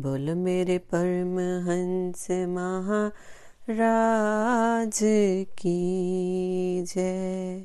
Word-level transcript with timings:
बोल 0.00 0.34
मेरे 0.34 0.78
परमहंस 0.78 2.30
महाराज 2.30 5.00
की 5.58 6.82
जय। 6.82 7.64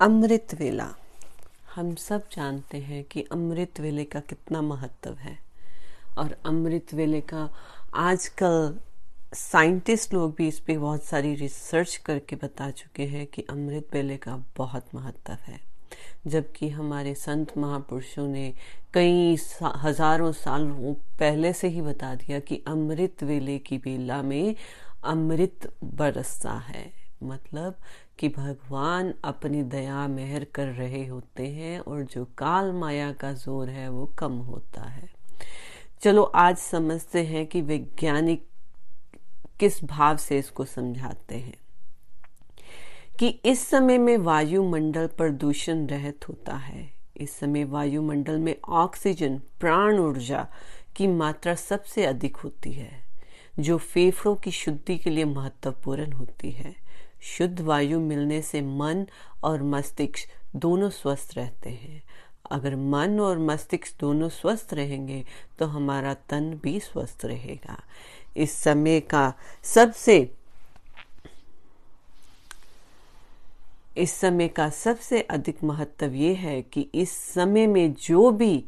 अमृत 0.00 0.46
वेला। 0.54 0.94
हम 1.74 1.94
सब 1.94 2.28
जानते 2.32 2.78
हैं 2.78 3.04
कि 3.04 3.22
अमृत 3.22 3.80
वेले 3.80 4.04
का 4.04 4.20
कितना 4.20 4.62
महत्व 4.62 5.14
है। 5.14 5.38
और 6.18 6.36
अमृत 6.46 6.94
वेले 6.94 7.20
का 7.20 7.54
आजकल 7.94 8.78
साइंटिस्ट 9.34 10.14
लोग 10.14 10.34
भी 10.38 10.48
इस 10.48 10.60
पर 10.60 10.78
बहुत 10.78 11.04
सारी 11.04 11.34
रिसर्च 11.34 11.96
करके 11.96 12.36
बता 12.36 12.70
चुके 12.70 13.02
हैं 13.02 13.26
कि 13.26 13.44
अमृत 13.50 13.88
वेले 13.92 14.16
का 14.16 14.44
बहुत 14.56 14.86
महत्व 14.94 15.32
है। 15.32 15.73
जबकि 16.26 16.68
हमारे 16.68 17.14
संत 17.14 17.56
महापुरुषों 17.58 18.26
ने 18.28 18.52
कई 18.94 19.36
सा, 19.36 19.72
हज़ारों 19.76 20.32
साल 20.32 20.66
पहले 21.20 21.52
से 21.52 21.68
ही 21.68 21.82
बता 21.82 22.14
दिया 22.14 22.38
कि 22.40 22.62
अमृत 22.68 23.22
वेले 23.22 23.58
की 23.58 23.78
बेला 23.78 24.22
में 24.22 24.54
अमृत 25.04 25.72
बरसता 25.84 26.52
है। 26.68 26.92
मतलब 27.22 27.74
कि 28.18 28.28
भगवान 28.28 29.12
अपनी 29.24 29.62
दया 29.62 30.06
मेहर 30.08 30.44
कर 30.54 30.66
रहे 30.66 31.04
होते 31.06 31.46
हैं 31.48 31.78
और 31.78 32.02
जो 32.04 32.24
काल 32.38 32.72
माया 32.72 33.12
का 33.12 33.32
ज़ोर 33.32 33.68
है 33.68 33.88
वो 33.88 34.06
कम 34.18 34.32
होता 34.40 34.82
है। 34.82 35.08
चलो 36.02 36.22
आज 36.22 36.56
समझते 36.56 37.24
हैं 37.24 37.46
कि 37.46 37.62
वैज्ञानिक 37.62 38.46
किस 39.60 39.84
भाव 39.84 40.16
से 40.16 40.38
इसको 40.38 40.64
समझाते 40.64 41.34
हैं। 41.34 41.54
कि 43.18 43.28
इस 43.28 43.68
समय 43.68 43.98
में 43.98 44.16
वायुमंडल 44.16 45.06
प्रदूषण 45.06 45.86
रहित 45.86 46.28
होता 46.28 46.56
है। 46.56 46.92
इस 47.16 47.38
समय 47.38 47.64
वायुमंडल 47.64 48.38
में 48.38 48.56
ऑक्सीजन, 48.68 49.40
प्राण 49.60 49.98
ऊर्जा 49.98 50.46
की 50.96 51.06
मात्रा 51.06 51.54
सबसे 51.54 52.04
अधिक 52.04 52.36
होती 52.36 52.72
है, 52.72 53.04
जो 53.58 53.78
फेफड़ों 53.78 54.34
की 54.36 54.50
शुद्धि 54.50 54.98
के 54.98 55.10
लिए 55.10 55.24
महत्वपूर्ण 55.24 56.12
होती 56.12 56.50
है। 56.50 56.74
शुद्ध 57.22 57.60
वायु 57.60 58.00
मिलने 58.00 58.42
से 58.42 58.60
मन 58.60 59.06
और 59.42 59.62
मस्तिष्क 59.62 60.28
दोनों 60.56 60.90
स्वस्थ 60.90 61.34
रहते 61.36 61.70
हैं। 61.70 62.02
अगर 62.50 62.76
मन 62.76 63.20
और 63.20 63.38
मस्तिष्क 63.38 64.00
दोनों 64.00 64.28
स्वस्थ 64.28 64.74
रहेंगे 64.74 65.24
तो 65.58 65.66
हमारा 65.66 66.14
तन 66.14 66.60
भी 66.62 66.80
स्वस्थ 66.80 67.24
रहेगा। 67.24 67.82
इस 68.36 68.52
समय 68.52 69.00
का 69.00 69.32
सबसे 69.62 70.34
इस 73.96 74.12
समय 74.12 74.48
का 74.48 74.68
सबसे 74.68 75.20
अधिक 75.20 75.64
महत्व 75.64 76.14
ये 76.14 76.34
है 76.34 76.62
कि 76.62 76.80
इस 76.94 77.10
समय 77.10 77.66
में 77.66 77.94
जो 77.94 78.30
भी 78.30 78.64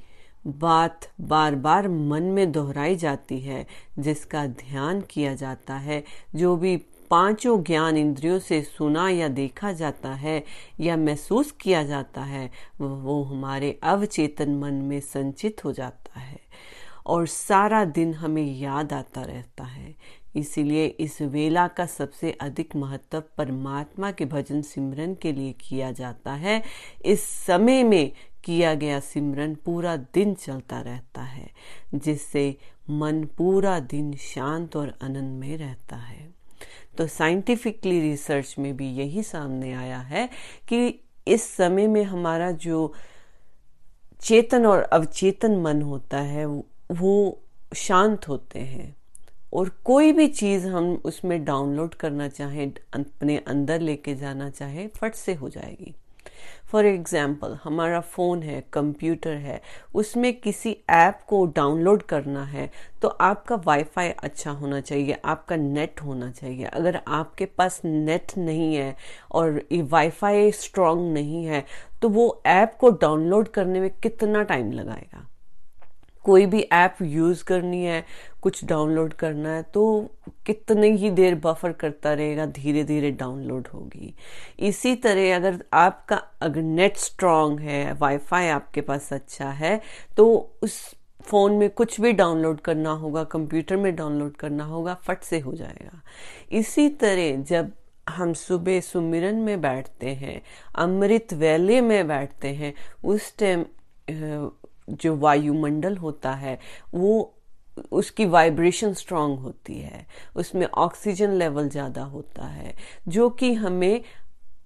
बात 0.46 1.10
बार 1.20 1.54
बार 1.54 1.88
मन 1.88 2.22
में 2.22 2.52
दोहराई 2.52 2.96
जाती 2.96 3.40
है, 3.40 3.66
जिसका 3.98 4.46
ध्यान 4.46 5.00
किया 5.00 5.34
जाता 5.34 5.74
है, 5.74 6.04
जो 6.34 6.56
भी 6.56 6.76
पाँचों 7.10 7.62
ज्ञान 7.62 7.96
इंद्रियों 7.96 8.38
से 8.38 8.62
सुना 8.62 9.08
या 9.10 9.28
देखा 9.28 9.72
जाता 9.72 10.12
है 10.14 10.44
या 10.80 10.96
महसूस 10.96 11.52
किया 11.52 11.82
जाता 11.82 12.22
है, 12.22 12.50
वो 12.80 13.22
हमारे 13.22 13.80
अवचेतन 13.82 14.54
मन 14.54 14.74
में 14.74 15.00
संचित 15.00 15.64
हो 15.64 15.72
जाता 15.72 16.20
है 16.20 16.40
और 17.06 17.26
सारा 17.26 17.84
दिन 17.84 18.14
हमें 18.14 18.58
याद 18.58 18.92
आता 18.92 19.22
रहता 19.22 19.64
है। 19.64 19.94
इसीलिए 20.36 20.86
इस 20.86 21.22
वेला 21.22 21.68
का 21.68 21.86
सबसे 21.86 22.32
अधिक 22.32 22.76
महत्व 22.76 23.22
परमात्मा 23.38 24.10
के 24.10 24.24
भजन 24.24 24.62
सिमरन 24.62 25.14
के 25.14 25.32
लिए 25.32 25.52
किया 25.52 25.92
जाता 25.92 26.32
है। 26.32 26.62
इस 27.04 27.20
समय 27.20 27.82
में 27.84 28.12
किया 28.44 28.74
गया 28.74 29.00
सिमरन 29.00 29.54
पूरा 29.54 29.96
दिन 29.96 30.34
चलता 30.34 30.80
रहता 30.80 31.22
है, 31.22 31.50
जिससे 31.94 32.56
मन 32.90 33.24
पूरा 33.24 33.80
दिन 33.80 34.14
शांत 34.16 34.76
और 34.76 34.94
आनंद 35.02 35.40
में 35.40 35.56
रहता 35.56 35.96
है। 35.96 36.34
तो 36.98 37.06
साइंटिफिकली 37.06 38.00
रिसर्च 38.00 38.54
में 38.58 38.76
भी 38.76 38.90
यही 38.90 39.22
सामने 39.22 39.72
आया 39.72 39.98
है 39.98 40.28
कि 40.68 41.00
इस 41.28 41.42
समय 41.42 41.86
में 41.86 42.04
हमारा 42.04 42.50
जो 42.50 42.92
चेतन 44.20 44.66
और 44.66 44.82
अवचेतन 44.82 45.56
मन 45.56 45.82
होता 45.82 46.18
है, 46.18 46.46
वो 46.92 47.42
शांत 47.76 48.28
होते 48.28 48.58
हैं। 48.58 48.96
और 49.52 49.70
कोई 49.84 50.12
भी 50.12 50.26
चीज़ 50.28 50.66
हम 50.68 50.94
उसमें 51.04 51.44
डाउनलोड 51.44 51.94
करना 51.94 52.28
चाहें, 52.30 52.72
अपने 52.94 53.36
अंदर 53.38 53.80
लेके 53.80 54.14
जाना 54.14 54.50
चाहे, 54.50 54.86
फट 54.90 55.14
से 55.14 55.34
हो 55.34 55.48
जाएगी। 55.48 55.94
फॉर 56.70 56.86
एग्ज़ाम्पल 56.86 57.52
हमारा 57.64 58.00
फ़ोन 58.02 58.42
है 58.42 58.60
कंप्यूटर 58.72 59.34
है, 59.34 59.60
उसमें 59.94 60.32
किसी 60.34 60.76
ऐप 60.90 61.20
को 61.28 61.44
डाउनलोड 61.46 62.02
करना 62.02 62.42
है 62.44 62.70
तो 63.02 63.08
आपका 63.08 63.56
वाईफाई 63.56 64.08
अच्छा 64.10 64.50
होना 64.50 64.80
चाहिए, 64.80 65.16
आपका 65.24 65.56
नेट 65.56 66.02
होना 66.02 66.30
चाहिए। 66.30 66.64
अगर 66.64 67.00
आपके 67.08 67.46
पास 67.48 67.80
नेट 67.84 68.36
नहीं 68.38 68.74
है 68.74 68.94
और 69.32 69.62
वाईफाई 69.72 70.50
स्ट्रांग 70.54 71.12
नहीं 71.12 71.44
है 71.44 71.64
तो 72.02 72.08
वो 72.08 72.42
ऐप 72.46 72.76
को 72.80 72.90
डाउनलोड 72.92 73.48
करने 73.48 73.80
में 73.80 73.90
कितना 74.02 74.42
टाइम 74.44 74.72
लगाएगा? 74.72 75.26
कोई 76.26 76.46
भी 76.46 76.60
ऐप 76.62 76.96
यूज़ 77.02 77.44
करनी 77.44 77.84
है, 77.84 78.04
कुछ 78.42 78.64
डाउनलोड 78.64 79.12
करना 79.14 79.54
है 79.54 79.62
तो 79.74 79.84
कितने 80.46 80.90
ही 80.92 81.10
देर 81.12 81.34
बफर 81.36 81.72
करता 81.74 82.12
रहेगा 82.12 82.46
धीरे 82.48 82.84
धीरे 82.84 83.10
डाउनलोड 83.12 83.68
होगी। 83.74 84.14
इसी 84.60 84.94
तरह 84.96 85.36
अगर 85.36 85.62
आपका, 85.74 86.16
अगर 86.42 86.62
नेट 86.62 86.96
स्ट्रांग 86.96 87.60
है, 87.60 87.92
वाईफाई 87.94 88.48
आपके 88.48 88.80
पास 88.80 89.12
अच्छा 89.12 89.50
है 89.52 89.80
तो 90.16 90.26
उस 90.62 90.78
फ़ोन 91.24 91.52
में 91.52 91.68
कुछ 91.70 92.00
भी 92.00 92.12
डाउनलोड 92.12 92.60
करना 92.60 92.90
होगा, 92.92 93.22
कंप्यूटर 93.24 93.76
में 93.76 93.94
डाउनलोड 93.96 94.36
करना 94.36 94.64
होगा, 94.64 94.94
फट 94.96 95.22
से 95.22 95.38
हो 95.40 95.52
जाएगा। 95.54 96.00
इसी 96.52 96.88
तरह 96.90 97.36
जब 97.44 97.72
हम 98.08 98.32
सुबह 98.34 98.80
सुमिरन 98.80 99.36
में 99.36 99.60
बैठते 99.60 100.10
हैं, 100.14 100.40
अमृत 100.74 101.32
वैले 101.34 101.80
में 101.80 102.08
बैठते 102.08 102.48
हैं, 102.50 102.72
उस 103.04 103.36
टाइम 103.38 103.64
जो 104.90 105.16
वायुमंडल 105.16 105.96
होता 105.96 106.32
है, 106.32 106.58
वो 106.94 107.32
उसकी 107.92 108.24
वाइब्रेशन 108.24 108.92
स्ट्रांग 108.92 109.38
होती 109.38 109.80
है, 109.80 110.06
उसमें 110.36 110.66
ऑक्सीजन 110.66 111.30
लेवल 111.30 111.68
ज़्यादा 111.68 112.02
होता 112.02 112.46
है, 112.46 112.74
जो 113.08 113.30
कि 113.30 113.54
हमें 113.54 114.02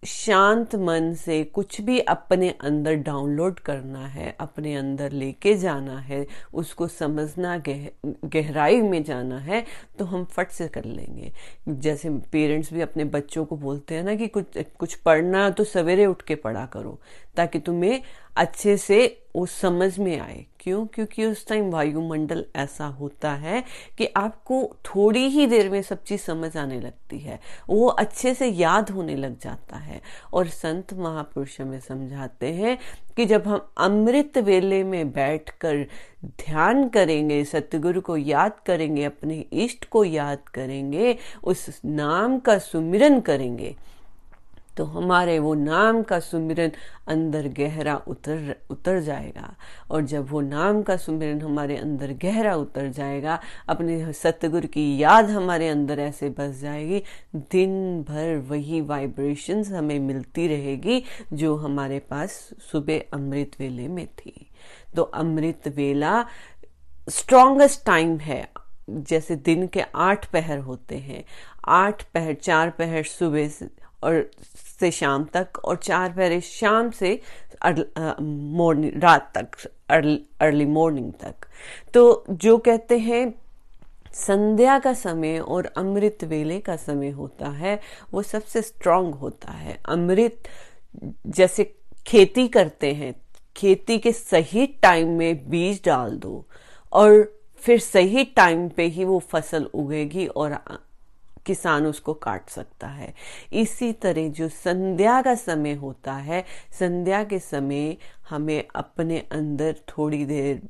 शांत 0.06 0.74
मन 0.76 1.14
से 1.14 1.44
कुछ 1.44 1.80
भी 1.80 1.98
अपने 2.00 2.50
अंदर 2.50 2.94
डाउनलोड 2.94 3.60
करना 3.60 4.06
है 4.06 4.36
अपने 4.40 4.74
अंदर 4.74 5.12
लेके 5.12 5.54
जाना 5.54 5.98
है 5.98 6.26
उसको 6.54 6.88
समझना 6.88 7.58
गह, 7.58 7.88
गहराई 8.24 8.80
में 8.80 9.02
जाना 9.04 9.38
है 9.38 9.66
तो 9.98 10.04
हम 10.04 10.24
फट 10.24 10.50
से 10.50 10.68
कर 10.68 10.84
लेंगे। 10.84 11.32
जैसे 11.68 12.10
पेरेंट्स 12.10 12.72
भी 12.72 12.80
अपने 12.80 13.04
बच्चों 13.04 13.44
को 13.44 13.56
बोलते 13.56 13.94
हैं 13.94 14.02
ना 14.02 14.14
कि 14.14 14.28
कुछ 14.28 14.58
कुछ 14.78 14.94
पढ़ना 14.94 15.50
तो 15.50 15.64
सवेरे 15.64 16.06
उठ 16.06 16.22
के 16.22 16.34
पढ़ा 16.34 16.66
करो 16.66 17.00
ताकि 17.36 17.58
तुम्हें 17.58 18.02
अच्छे 18.36 18.76
से 18.76 19.26
वो 19.36 19.46
समझ 19.46 19.98
में 19.98 20.20
आए 20.20 20.46
क्यों? 20.60 20.86
क्योंकि 20.86 21.24
उस 21.24 21.46
टाइम 21.48 21.70
वायुमंडल 21.70 22.44
ऐसा 22.56 22.86
होता 22.86 23.32
है 23.32 23.64
कि 23.98 24.08
आपको 24.16 24.76
थोड़ी 24.84 25.26
ही 25.28 25.46
देर 25.46 25.70
में 25.70 25.82
सब 25.82 26.02
चीज़ 26.02 26.20
समझ 26.20 26.56
आने 26.56 26.80
लगती 26.80 27.18
है। 27.18 27.40
वो 27.68 27.86
अच्छे 27.86 28.34
से 28.34 28.46
याद 28.46 28.90
होने 28.90 29.16
लग 29.16 29.40
जाता 29.40 29.76
है। 29.76 30.00
और 30.32 30.48
संत 30.48 30.94
महापुरुष 30.94 31.60
हमें 31.60 31.80
समझाते 31.80 32.46
हैं 32.46 32.78
कि 33.16 33.26
जब 33.26 33.48
हम 33.48 33.68
अमृत 33.78 34.38
वेले 34.38 34.84
में 34.84 35.12
बैठकर 35.12 35.86
ध्यान 36.24 36.88
करेंगे, 36.88 37.44
सतगुरु 37.44 38.00
को 38.00 38.16
याद 38.16 38.52
करेंगे, 38.66 39.04
अपने 39.04 39.44
इष्ट 39.52 39.84
को 39.84 40.04
याद 40.04 40.48
करेंगे, 40.48 41.18
उस 41.44 41.80
नाम 41.84 42.38
का 42.38 42.58
सुमिरन 42.58 43.20
करेंगे 43.20 43.76
तो 44.80 44.84
हमारे 44.84 45.38
वो 45.38 45.54
नाम 45.54 46.02
का 46.02 46.20
सुमिरन 46.20 46.72
अंदर 47.08 47.48
गहरा 47.48 47.96
उतर 47.96 48.56
उतर 48.70 49.00
जाएगा। 49.00 49.56
और 49.90 50.02
जब 50.02 50.30
वो 50.30 50.40
नाम 50.40 50.82
का 50.82 50.96
सुमिरन 50.96 51.40
हमारे 51.42 51.76
अंदर 51.76 52.12
गहरा 52.12 52.54
उतर 52.54 52.88
जाएगा, 52.88 53.40
अपने 53.68 54.12
सतगुरु 54.12 54.68
की 54.68 54.98
याद 54.98 55.30
हमारे 55.30 55.68
अंदर 55.68 55.98
ऐसे 55.98 56.30
बस 56.30 56.60
जाएगी, 56.60 57.02
दिन 57.36 58.02
भर 58.02 58.36
वही 58.36 58.80
वाइब्रेशंस 58.80 59.70
हमें 59.70 59.98
मिलती 59.98 60.48
रहेगी 60.48 61.02
जो 61.32 61.56
हमारे 61.56 61.98
पास 61.98 62.50
सुबह 62.72 63.00
अमृत 63.12 63.50
वेले 63.58 63.88
में 63.88 64.06
थी। 64.06 64.46
तो 64.96 65.02
अमृत 65.02 65.68
वेला 65.68 66.26
स्ट्रॉन्गेस्ट 67.08 67.86
टाइम 67.86 68.18
है। 68.18 68.48
जैसे 68.90 69.36
दिन 69.36 69.66
के 69.66 69.80
आठ 69.94 70.26
पहर 70.26 70.58
होते 70.58 70.96
हैं। 70.96 71.24
आठ 71.68 72.02
पहर, 72.02 72.34
चार 72.34 72.70
पहर 72.70 73.04
सुबह 73.04 73.50
और 74.02 74.30
से 74.80 74.90
शाम 74.90 75.24
तक 75.32 75.58
और 75.64 75.76
चार 75.76 76.12
पहरे 76.12 76.40
शाम 76.40 76.90
से 76.90 77.20
मॉर्निंग 77.64 79.02
रात 79.02 79.30
तक 79.36 79.56
अर्ली 79.90 80.64
मॉर्निंग 80.66 81.12
तक। 81.20 81.46
तो 81.94 82.24
जो 82.30 82.56
कहते 82.58 82.98
हैं, 82.98 83.34
संध्या 84.14 84.78
का 84.78 84.92
समय 84.92 85.38
और 85.38 85.66
अमृत 85.76 86.24
वेले 86.24 86.58
का 86.60 86.76
समय 86.76 87.10
होता 87.10 87.48
है, 87.48 87.80
वो 88.12 88.22
सबसे 88.22 88.62
स्ट्रांग 88.62 89.14
होता 89.14 89.52
है। 89.52 89.78
अमृत 89.88 90.48
जैसे 91.26 91.64
खेती 92.06 92.46
करते 92.48 92.92
हैं, 92.94 93.14
खेती 93.56 93.98
के 93.98 94.12
सही 94.12 94.66
टाइम 94.82 95.08
में 95.18 95.50
बीज 95.50 95.80
डाल 95.84 96.16
दो 96.16 96.44
और 96.92 97.32
फिर 97.62 97.78
सही 97.78 98.24
टाइम 98.26 98.68
पे 98.68 98.84
ही 98.84 99.04
वो 99.04 99.18
फ़सल 99.30 99.64
उगेगी 99.74 100.26
और 100.26 100.52
किसान 101.46 101.86
उसको 101.86 102.14
काट 102.14 102.48
सकता 102.48 102.86
है। 102.86 103.12
इसी 103.52 103.92
तरह 103.92 104.28
जो 104.28 104.48
संध्या 104.48 105.20
का 105.22 105.34
समय 105.34 105.74
होता 105.74 106.12
है, 106.12 106.44
संध्या 106.78 107.22
के 107.24 107.38
समय 107.38 107.96
हमें 108.28 108.64
अपने 108.74 109.18
अंदर 109.32 109.76
थोड़ी 109.88 110.24
देर 110.24 110.62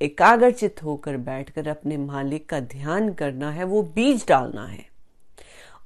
एकाग्रचित 0.00 0.82
होकर 0.82 1.16
बैठकर 1.16 1.68
अपने 1.68 1.96
मालिक 1.96 2.48
का 2.48 2.60
ध्यान 2.60 3.12
करना 3.12 3.50
है, 3.50 3.64
वो 3.64 3.82
बीज 3.84 4.24
डालना 4.28 4.66
है। 4.66 4.86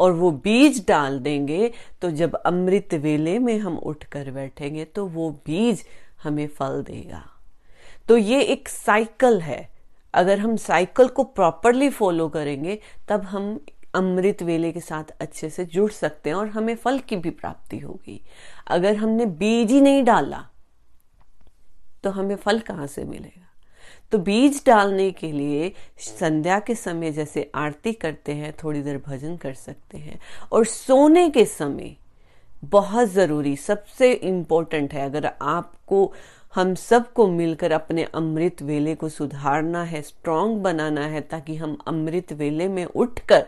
और 0.01 0.13
वो 0.13 0.31
बीज 0.31 0.85
डाल 0.89 1.19
देंगे 1.19 1.71
तो 2.03 2.11
जब 2.11 2.35
अमृत 2.37 2.95
वेले 2.95 3.39
में 3.39 3.59
हम 3.59 3.77
उठकर 3.79 4.31
बैठेंगे 4.31 4.85
तो 4.85 5.07
वो 5.07 5.31
बीज 5.47 5.85
हमें 6.23 6.47
फल 6.49 6.83
देगा। 6.83 7.23
तो 8.09 8.17
ये 8.17 8.41
एक 8.43 8.69
साइकिल 8.69 9.41
है। 9.41 9.69
अगर 10.15 10.39
हम 10.39 10.57
साइकिल 10.57 11.09
को 11.09 11.25
प्रॉपरली 11.25 11.89
फॉलो 11.91 12.29
करेंगे, 12.29 12.79
तब 13.09 13.23
हम 13.23 13.65
अमृत 13.95 14.43
वेले 14.43 14.73
के 14.73 14.81
साथ 14.81 15.11
अच्छे 15.21 15.51
से 15.51 15.65
जुड़ 15.65 15.91
सकते 15.91 16.31
हैं 16.31 16.37
और 16.37 16.49
हमें 16.49 16.75
फल 16.75 16.99
की 16.99 17.17
भी 17.17 17.31
प्राप्ति 17.31 17.79
होगी। 17.79 18.21
अगर 18.67 18.97
हमने 18.97 19.27
बीज 19.27 19.71
ही 19.71 19.81
नहीं 19.81 20.03
डाला 20.05 20.47
तो 22.05 22.11
हमें 22.11 22.37
फल 22.37 22.59
कहाँ 22.61 22.87
से 22.87 23.05
मिलेगा? 23.05 23.49
तो 24.13 24.19
बीज 24.19 24.63
डालने 24.67 25.11
के 25.11 25.31
लिए 25.33 25.73
संध्या 25.99 26.59
के 26.61 26.75
समय 26.75 27.11
जैसे 27.13 27.51
आरती 27.55 27.93
करते 27.93 28.33
हैं, 28.33 28.53
थोड़ी 28.65 28.83
देर 28.83 29.03
भजन 29.07 29.37
कर 29.37 29.55
सकते 29.55 29.99
हैं। 29.99 30.19
और 30.53 30.65
सोने 30.65 31.29
के 31.31 31.45
समय 31.45 31.97
बहुत 32.65 33.09
ज़रूरी, 33.09 33.57
सबसे 33.57 34.13
इम्पोर्टेंट 34.13 34.93
है, 34.95 35.05
अगर 35.05 35.31
आपको, 35.43 36.13
हम 36.55 36.75
सबको 36.75 37.27
मिलकर 37.29 37.73
अपने 37.73 38.05
अमृत 38.05 38.63
वेले 38.63 38.95
को 38.95 39.09
सुधारना 39.09 39.83
है 39.85 40.03
स्ट्रांग 40.03 40.57
बनाना 40.57 41.07
है, 41.07 41.21
ताकि 41.21 41.57
हम 41.57 41.79
अमृत 41.87 42.33
वेले 42.33 42.69
में 42.69 42.85
उठकर 42.85 43.47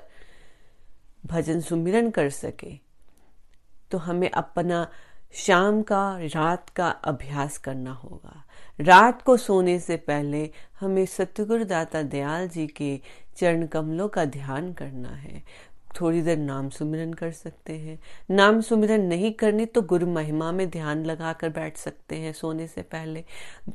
भजन 1.26 1.60
सुमिरन 1.60 2.10
कर 2.10 2.30
सके 2.30 2.72
तो 3.90 3.98
हमें 3.98 4.30
अपना 4.30 4.88
शाम 5.34 5.82
का, 5.82 6.18
रात 6.20 6.68
का 6.68 6.88
अभ्यास 6.88 7.58
करना 7.58 7.92
होगा। 7.92 8.44
रात 8.80 9.22
को 9.22 9.36
सोने 9.36 9.78
से 9.80 9.96
पहले 9.96 10.50
हमें 10.80 11.06
सतगुरु 11.06 11.64
दाता 11.64 12.02
दयाल 12.02 12.48
जी 12.48 12.66
के 12.66 13.00
चरण 13.36 13.66
कमलों 13.66 14.08
का 14.08 14.24
ध्यान 14.24 14.72
करना 14.72 15.08
है। 15.08 15.42
थोड़ी 16.00 16.22
देर 16.22 16.38
नाम 16.38 16.68
सुमिरन 16.68 17.12
कर 17.12 17.30
सकते 17.30 17.72
हैं। 17.72 17.98
नाम 18.30 18.60
सुमिरन 18.60 19.00
नहीं 19.00 19.32
करनी 19.32 19.66
तो 19.66 19.82
गुरु 19.82 20.06
महिमा 20.06 20.52
में 20.52 20.70
ध्यान 20.70 21.04
लगाकर 21.04 21.48
बैठ 21.48 21.76
सकते 21.76 22.16
हैं 22.16 22.32
सोने 22.32 22.66
से 22.66 22.82
पहले। 22.82 23.24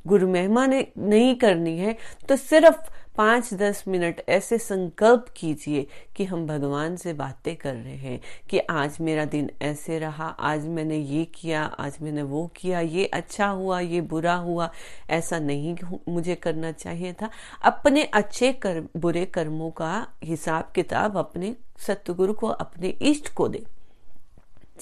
गुरु 0.08 0.28
महिमा 0.28 0.66
ने 0.66 0.88
नहीं 0.98 1.36
करनी 1.36 1.78
है 1.78 1.96
तो 2.30 2.36
सिर्फ़ 2.36 2.90
पाँच 3.20 3.54
दस 3.54 3.84
मिनट 3.88 4.22
ऐसे 4.30 4.58
संकल्प 4.58 5.26
कीजिए 5.38 5.88
कि 6.16 6.26
हम 6.26 6.48
भगवान 6.48 6.96
से 6.96 7.14
बातें 7.14 7.56
कर 7.56 7.74
रहे 7.76 7.96
हैं 7.96 8.20
कि 8.50 8.60
आज 8.60 8.98
मेरा 9.02 9.26
दिन 9.26 9.50
ऐसे 9.62 10.00
रहा, 10.00 10.26
आज 10.26 10.68
मैंने 10.68 10.98
ये 10.98 11.26
किया, 11.26 11.64
आज 11.64 11.98
मैंने 12.02 12.22
वो 12.22 12.48
किया, 12.56 12.80
ये 12.80 13.06
अच्छा 13.06 13.48
हुआ, 13.48 13.80
ये 13.80 14.02
बुरा 14.02 14.36
हुआ, 14.36 14.72
ऐसा 15.10 15.40
नहीं 15.40 15.76
मुझे 16.10 16.36
करना 16.36 16.72
चाहिए 16.72 17.14
था। 17.14 17.30
अपने 17.64 18.04
अच्छे 18.04 18.54
कर, 18.54 18.84
बुरे 18.98 19.26
कर्मों 19.26 19.70
का 19.72 20.08
हिसाब 20.24 20.72
किताब 20.76 21.18
अपने 21.18 21.56
सतगुरु 21.78 22.34
को, 22.34 22.48
अपने 22.48 22.88
इष्ट 22.88 23.34
को 23.34 23.48
दे। 23.48 23.64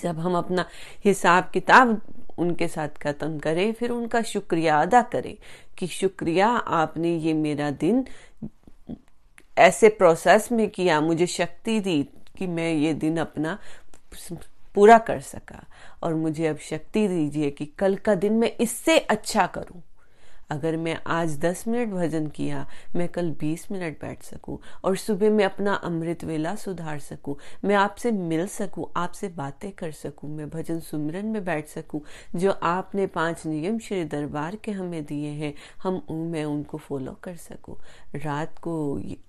जब 0.04 0.20
हम 0.20 0.38
अपना 0.38 0.66
हिसाब 1.06 1.50
किताब 1.54 2.02
उनके 2.38 2.68
साथ 2.68 2.88
खत्म 2.88 3.40
करें, 3.40 3.74
फिर 3.74 3.90
उनका 3.90 4.22
शुक्रिया 4.22 4.82
अदा 4.82 5.02
करें 5.02 5.36
कि 5.78 5.88
शुक्रिया, 5.88 6.48
आपने 6.48 7.18
ये 7.18 7.34
मेरा 7.34 7.72
दिन 7.72 8.06
ऐसे 9.58 9.90
प्रोसेस 9.90 10.52
में 10.52 10.70
किया, 10.70 11.02
मुझे 11.02 11.28
शक्ति 11.28 11.80
दी 11.80 12.04
कि 12.38 12.48
मैं 12.48 12.74
ये 12.74 12.94
दिन 12.94 13.18
अपना 13.18 13.58
पूरा 14.76 14.98
कर 14.98 15.20
सका। 15.20 15.64
और 16.04 16.14
मुझे 16.14 16.48
अब 16.48 16.58
शक्ति 16.58 17.08
दीजिए 17.08 17.50
कि 17.50 17.66
कल 17.66 17.96
का 17.96 18.16
दिन 18.16 18.34
मैं 18.34 18.52
इससे 18.62 18.98
अच्छा 19.00 19.46
करूँ। 19.48 19.82
अगर 20.50 20.76
मैं 20.78 20.98
आज 21.08 21.38
दस 21.40 21.64
मिनट 21.68 21.90
भजन 21.90 22.28
किया, 22.28 22.66
मैं 22.96 23.08
कल 23.08 23.32
बीस 23.32 23.68
मिनट 23.72 24.02
बैठ 24.02 24.24
सकूँ 24.24 24.58
और 24.84 24.96
सुबह 24.98 25.30
में 25.30 25.44
अपना 25.46 25.74
अमृत 25.74 26.24
वेला 26.24 26.56
सुधार 26.56 27.00
सकूँ। 27.00 27.36
मैं 27.66 27.76
आपसे 27.76 28.12
मिल 28.12 28.46
सकूँ, 28.48 28.86
आपसे 28.96 29.28
बातें 29.28 29.72
कर 29.72 29.92
सकूँ, 29.92 30.30
मैं 30.30 30.50
भजन 30.50 30.80
सुमिरन 30.80 31.26
में 31.26 31.44
बैठ 31.46 31.68
सकूँ, 31.68 32.02
जो 32.36 32.52
आपने 32.52 33.08
पाँच 33.08 33.46
नियम 33.46 33.80
श्री 33.80 34.04
दरबार 34.04 34.56
के 34.56 34.72
हमें 34.72 35.04
दिए 35.06 35.30
हैं, 35.30 35.54
हम 35.84 36.02
मैं 36.12 36.46
उनको 36.46 36.78
फॉलो 36.78 37.18
कर 37.24 37.36
सकूँ। 37.36 37.76
रात 38.16 38.58
को 38.60 38.78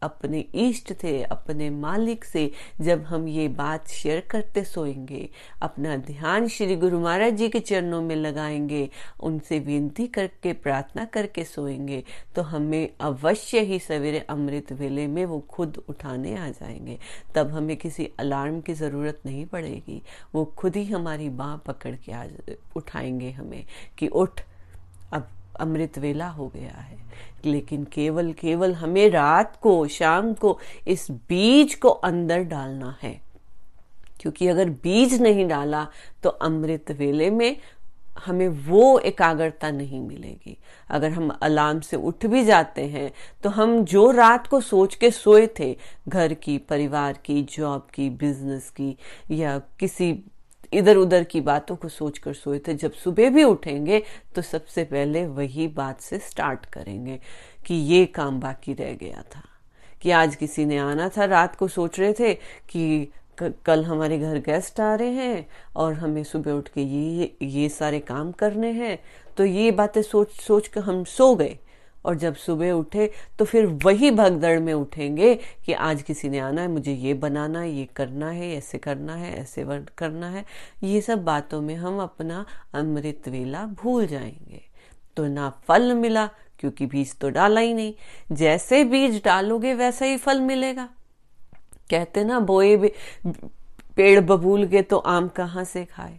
अपने 0.02 0.40
इष्ट 0.40 0.92
थे, 1.02 1.22
अपने 1.22 1.70
मालिक 1.70 2.24
से 2.24 2.50
जब 2.80 3.04
हम 3.04 3.28
ये 3.28 3.48
बात 3.48 3.88
शेयर 3.88 4.20
करते 4.20 4.64
सोएँगे, 4.64 5.28
अपना 5.62 5.96
ध्यान 5.96 6.48
श्री 6.48 6.76
गुरु 6.76 7.00
महाराज 7.00 7.32
जी 7.32 7.48
के 7.48 7.60
चरणों 7.60 8.02
में 8.02 8.16
लगाएँगे, 8.16 8.88
उनसे 9.20 9.58
विनती 9.58 10.06
करके 10.06 10.52
प्रार्थना 10.52 11.04
करके 11.08 11.44
सोएँगे 11.44 12.02
तो 12.34 12.42
हमें 12.42 12.88
अवश्य 13.00 13.60
ही 13.60 13.78
सवेरे 13.78 14.18
अमृत 14.20 14.72
वेले 14.72 15.06
में 15.06 15.24
वो 15.24 15.38
खुद 15.40 15.82
उठाने 15.88 16.36
आ 16.36 16.48
जाएँगे। 16.48 16.98
तब 17.34 17.50
हमें 17.50 17.76
किसी 17.76 18.10
अलार्म 18.18 18.60
की 18.60 18.74
ज़रूरत 18.74 19.20
नहीं 19.26 19.46
पड़ेगी। 19.46 20.02
वो 20.34 20.44
खुद 20.44 20.76
ही 20.76 20.84
हमारी 20.84 21.28
बाह 21.28 21.56
पकड़ 21.56 21.94
के 21.96 22.12
आ 22.12 22.24
उठाएँगे 22.76 23.30
हमें 23.30 23.64
कि 23.98 24.08
उठ, 24.08 24.40
अब 25.12 25.28
अमृत 25.60 25.98
वेला 25.98 26.28
हो 26.28 26.48
गया 26.48 26.76
है। 26.76 26.98
लेकिन 27.44 27.84
केवल 27.84 28.32
केवल 28.32 28.74
हमें 28.74 29.08
रात 29.10 29.58
को, 29.62 29.86
शाम 29.86 30.32
को 30.34 30.58
इस 30.88 31.10
बीज 31.10 31.74
को 31.74 31.88
अंदर 31.88 32.42
डालना 32.42 32.96
है। 33.02 33.20
क्योंकि 34.20 34.46
अगर 34.48 34.68
बीज 34.82 35.20
नहीं 35.22 35.46
डाला 35.48 35.86
तो 36.22 36.30
अमृत 36.30 36.90
वेले 36.90 37.30
में 37.30 37.56
हमें 38.18 38.48
वो 38.48 38.98
एकाग्रता 38.98 39.70
नहीं 39.70 40.00
मिलेगी। 40.00 40.56
अगर 40.90 41.10
हम 41.10 41.28
अलार्म 41.42 41.80
से 41.80 41.96
उठ 41.96 42.26
भी 42.26 42.44
जाते 42.44 42.82
हैं 42.82 43.10
तो 43.42 43.50
हम 43.50 43.82
जो 43.84 44.10
रात 44.10 44.46
को 44.46 44.60
सोच 44.60 44.94
के 44.94 45.10
सोए 45.10 45.46
थे, 45.60 45.76
घर 46.08 46.34
की, 46.34 46.58
परिवार 46.58 47.18
की 47.24 47.42
जॉब 47.42 47.86
की 47.94 48.08
बिज़नेस 48.10 48.70
की, 48.70 48.96
या 49.30 49.58
किसी 49.80 50.24
इधर 50.72 50.96
उधर 50.96 51.24
की 51.24 51.40
बातों 51.40 51.76
को 51.76 51.88
सोचकर 51.88 52.32
सोए 52.34 52.58
थे, 52.58 52.74
जब 52.74 52.92
सुबह 52.94 53.30
भी 53.30 53.44
उठेंगे 53.44 54.02
तो 54.34 54.42
सबसे 54.42 54.84
पहले 54.84 55.26
वही 55.26 55.68
बात 55.68 56.00
से 56.00 56.18
स्टार्ट 56.18 56.66
करेंगे 56.66 57.20
कि 57.66 57.74
ये 57.74 58.04
काम 58.06 58.40
बाकी 58.40 58.72
रह 58.72 58.92
गया 58.94 59.22
था। 59.36 59.42
कि 60.02 60.10
आज 60.10 60.34
किसी 60.36 60.64
ने 60.64 60.76
आना 60.78 61.08
था, 61.08 61.24
रात 61.24 61.56
को 61.56 61.68
सोच 61.68 61.98
रहे 62.00 62.12
थे 62.12 62.34
कि 62.68 63.08
कल 63.42 63.84
हमारे 63.84 64.18
घर 64.18 64.38
गेस्ट 64.38 64.80
आ 64.80 64.94
रहे 64.94 65.08
हैं 65.08 65.46
और 65.76 65.92
हमें 65.94 66.24
सुबह 66.24 66.52
उठ 66.52 66.68
के 66.68 66.82
ये 66.82 67.36
ये 67.42 67.68
सारे 67.68 68.00
काम 68.00 68.32
करने 68.32 68.70
हैं। 68.70 68.98
तो 69.36 69.44
ये 69.44 69.70
बातें 69.70 70.02
सोच 70.02 70.30
सोच 70.30 70.68
कर 70.68 70.80
हम 70.80 71.04
सो 71.04 71.34
गए 71.34 71.58
और 72.04 72.14
जब 72.14 72.34
सुबह 72.34 72.70
उठे 72.70 73.10
तो 73.38 73.44
फिर 73.44 73.66
वही 73.66 74.10
भगदड़ 74.10 74.58
में 74.60 74.72
उठेंगे 74.74 75.34
कि 75.66 75.72
आज 75.72 76.02
किसी 76.02 76.28
ने 76.28 76.38
आना 76.38 76.62
है, 76.62 76.68
मुझे 76.68 76.92
ये 76.92 77.14
बनाना 77.14 77.60
है, 77.60 77.70
ये 77.70 77.88
करना 77.96 78.30
है, 78.30 78.56
ऐसे 78.56 78.78
करना 78.78 79.14
है, 79.14 79.40
ऐसे 79.40 79.66
करना 79.98 80.28
है। 80.28 80.44
ये 80.82 81.00
सब 81.00 81.24
बातों 81.24 81.60
में 81.60 81.74
हम 81.74 82.00
अपना 82.00 82.46
अमृत 82.74 83.28
वेला 83.28 83.66
भूल 83.66 84.06
जाएँगे। 84.06 84.60
तो 85.16 85.26
ना 85.26 85.50
फल 85.68 85.94
मिला, 85.94 86.26
क्योंकि 86.58 86.86
बीज 86.86 87.14
तो 87.18 87.30
डाला 87.30 87.60
ही 87.60 87.74
नहीं। 87.74 87.94
जैसे 88.32 88.84
बीज 88.84 89.22
डालोगे, 89.24 89.74
वैसा 89.74 90.04
ही 90.04 90.16
फल 90.16 90.40
मिलेगा। 90.40 90.88
कहते 91.90 92.24
ना, 92.24 92.40
बोए 92.40 92.76
पेड़ 93.96 94.20
बबूल 94.20 94.66
के 94.68 94.82
तो 94.82 94.98
आम 94.98 95.28
कहाँ 95.28 95.64
से 95.64 95.84
खाए? 95.84 96.18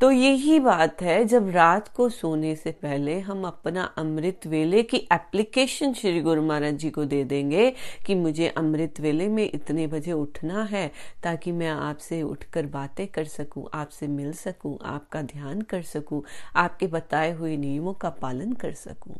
तो 0.00 0.10
यही 0.10 0.58
बात 0.60 1.02
है, 1.02 1.24
जब 1.24 1.48
रात 1.50 1.86
को 1.88 2.08
सोने 2.08 2.54
से 2.56 2.70
पहले 2.72 3.18
हम 3.20 3.44
अपना 3.44 3.84
अमृत 3.98 4.46
वेले 4.46 4.82
की 4.82 4.96
एप्लीकेशन 5.12 5.92
श्री 5.92 6.20
गुरु 6.20 6.42
महाराज 6.42 6.74
जी 6.74 6.90
को 6.90 7.04
दे 7.04 7.22
देंगे 7.24 7.70
कि 8.06 8.14
मुझे 8.14 8.48
अमृत 8.48 9.00
वेले 9.00 9.28
में 9.28 9.44
इतने 9.44 9.86
बजे 9.86 10.12
उठना 10.12 10.62
है, 10.62 10.90
ताकि 11.22 11.52
मैं 11.52 11.68
आपसे 11.68 12.22
उठकर 12.22 12.66
बातें 12.66 13.06
कर 13.06 13.24
सकूँ, 13.24 13.68
आपसे 13.74 14.06
मिल 14.08 14.32
सकूँ, 14.34 14.78
आपका 14.84 15.22
ध्यान 15.24 15.62
कर 15.62 15.82
सकूँ, 15.84 16.22
आपके 16.56 16.86
बताए 16.86 17.32
हुए 17.32 17.56
नियमों 17.56 17.94
का 17.94 18.10
पालन 18.12 18.52
कर 18.52 18.72
सकूँ। 18.74 19.16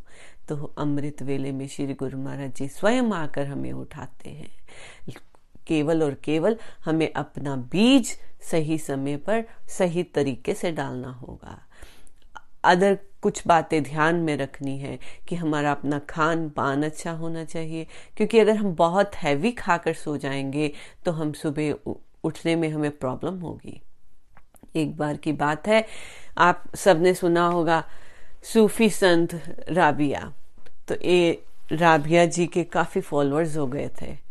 तो 0.49 0.73
अमृत 0.79 1.23
वेले 1.23 1.53
में 1.53 1.67
श्री 1.69 1.95
गुरु 1.95 2.19
महाराज 2.19 2.55
जी 2.55 2.69
स्वयं 2.69 3.13
आकर 3.15 3.47
हमें 3.47 3.73
उठाते 3.73 4.31
हैं। 4.31 4.51
केवल 5.67 6.03
और 6.03 6.15
केवल 6.25 6.57
हमें 6.85 7.13
अपना 7.13 7.57
बीज 7.73 8.17
सही 8.51 8.79
समय 8.79 9.17
पर 9.17 9.45
सही 9.69 10.03
तरीके 10.05 10.55
से 10.55 10.73
डालना 10.73 11.11
होगा। 11.13 11.59
अदर 12.65 12.99
कुछ 13.23 13.43
बातें 13.47 13.83
ध्यान 13.83 14.17
में 14.17 14.37
रखनी 14.37 14.79
है 14.79 14.99
कि 15.29 15.37
हमारा 15.37 15.71
अपना 15.73 15.99
खान 15.99 16.49
पान 16.49 16.83
अच्छा 16.83 17.13
होना 17.13 17.45
चाहिए, 17.45 17.87
क्योंकि 18.17 18.39
अगर 18.39 18.57
हम 18.57 18.75
बहुत 18.75 19.15
हैवी 19.15 19.53
खाकर 19.53 19.93
सो 19.93 20.17
जाएँगे 20.17 20.73
तो 21.05 21.13
हम 21.13 21.33
सुबह 21.33 21.93
उठने 22.25 22.57
में 22.57 22.69
हमें 22.69 22.91
प्रॉब्लम 22.91 23.39
होगी। 23.39 23.81
एक 24.77 24.97
बार 24.97 25.17
की 25.17 25.33
बात 25.33 25.69
है, 25.69 25.85
आप 26.39 26.65
सबने 26.77 27.15
सुना 27.15 27.47
होगा, 27.47 27.83
सूफी 28.45 28.91
संत 28.91 29.35
राबिया। 29.71 30.33
तो 30.89 30.95
ये 31.05 31.43
राबिया 31.73 32.25
जी 32.27 32.47
के 32.47 32.65
काफ़ी 32.65 33.01
फॉलोअर्स 33.01 33.57
हो 33.57 33.67
गए 33.67 33.91
थे। 34.03 34.26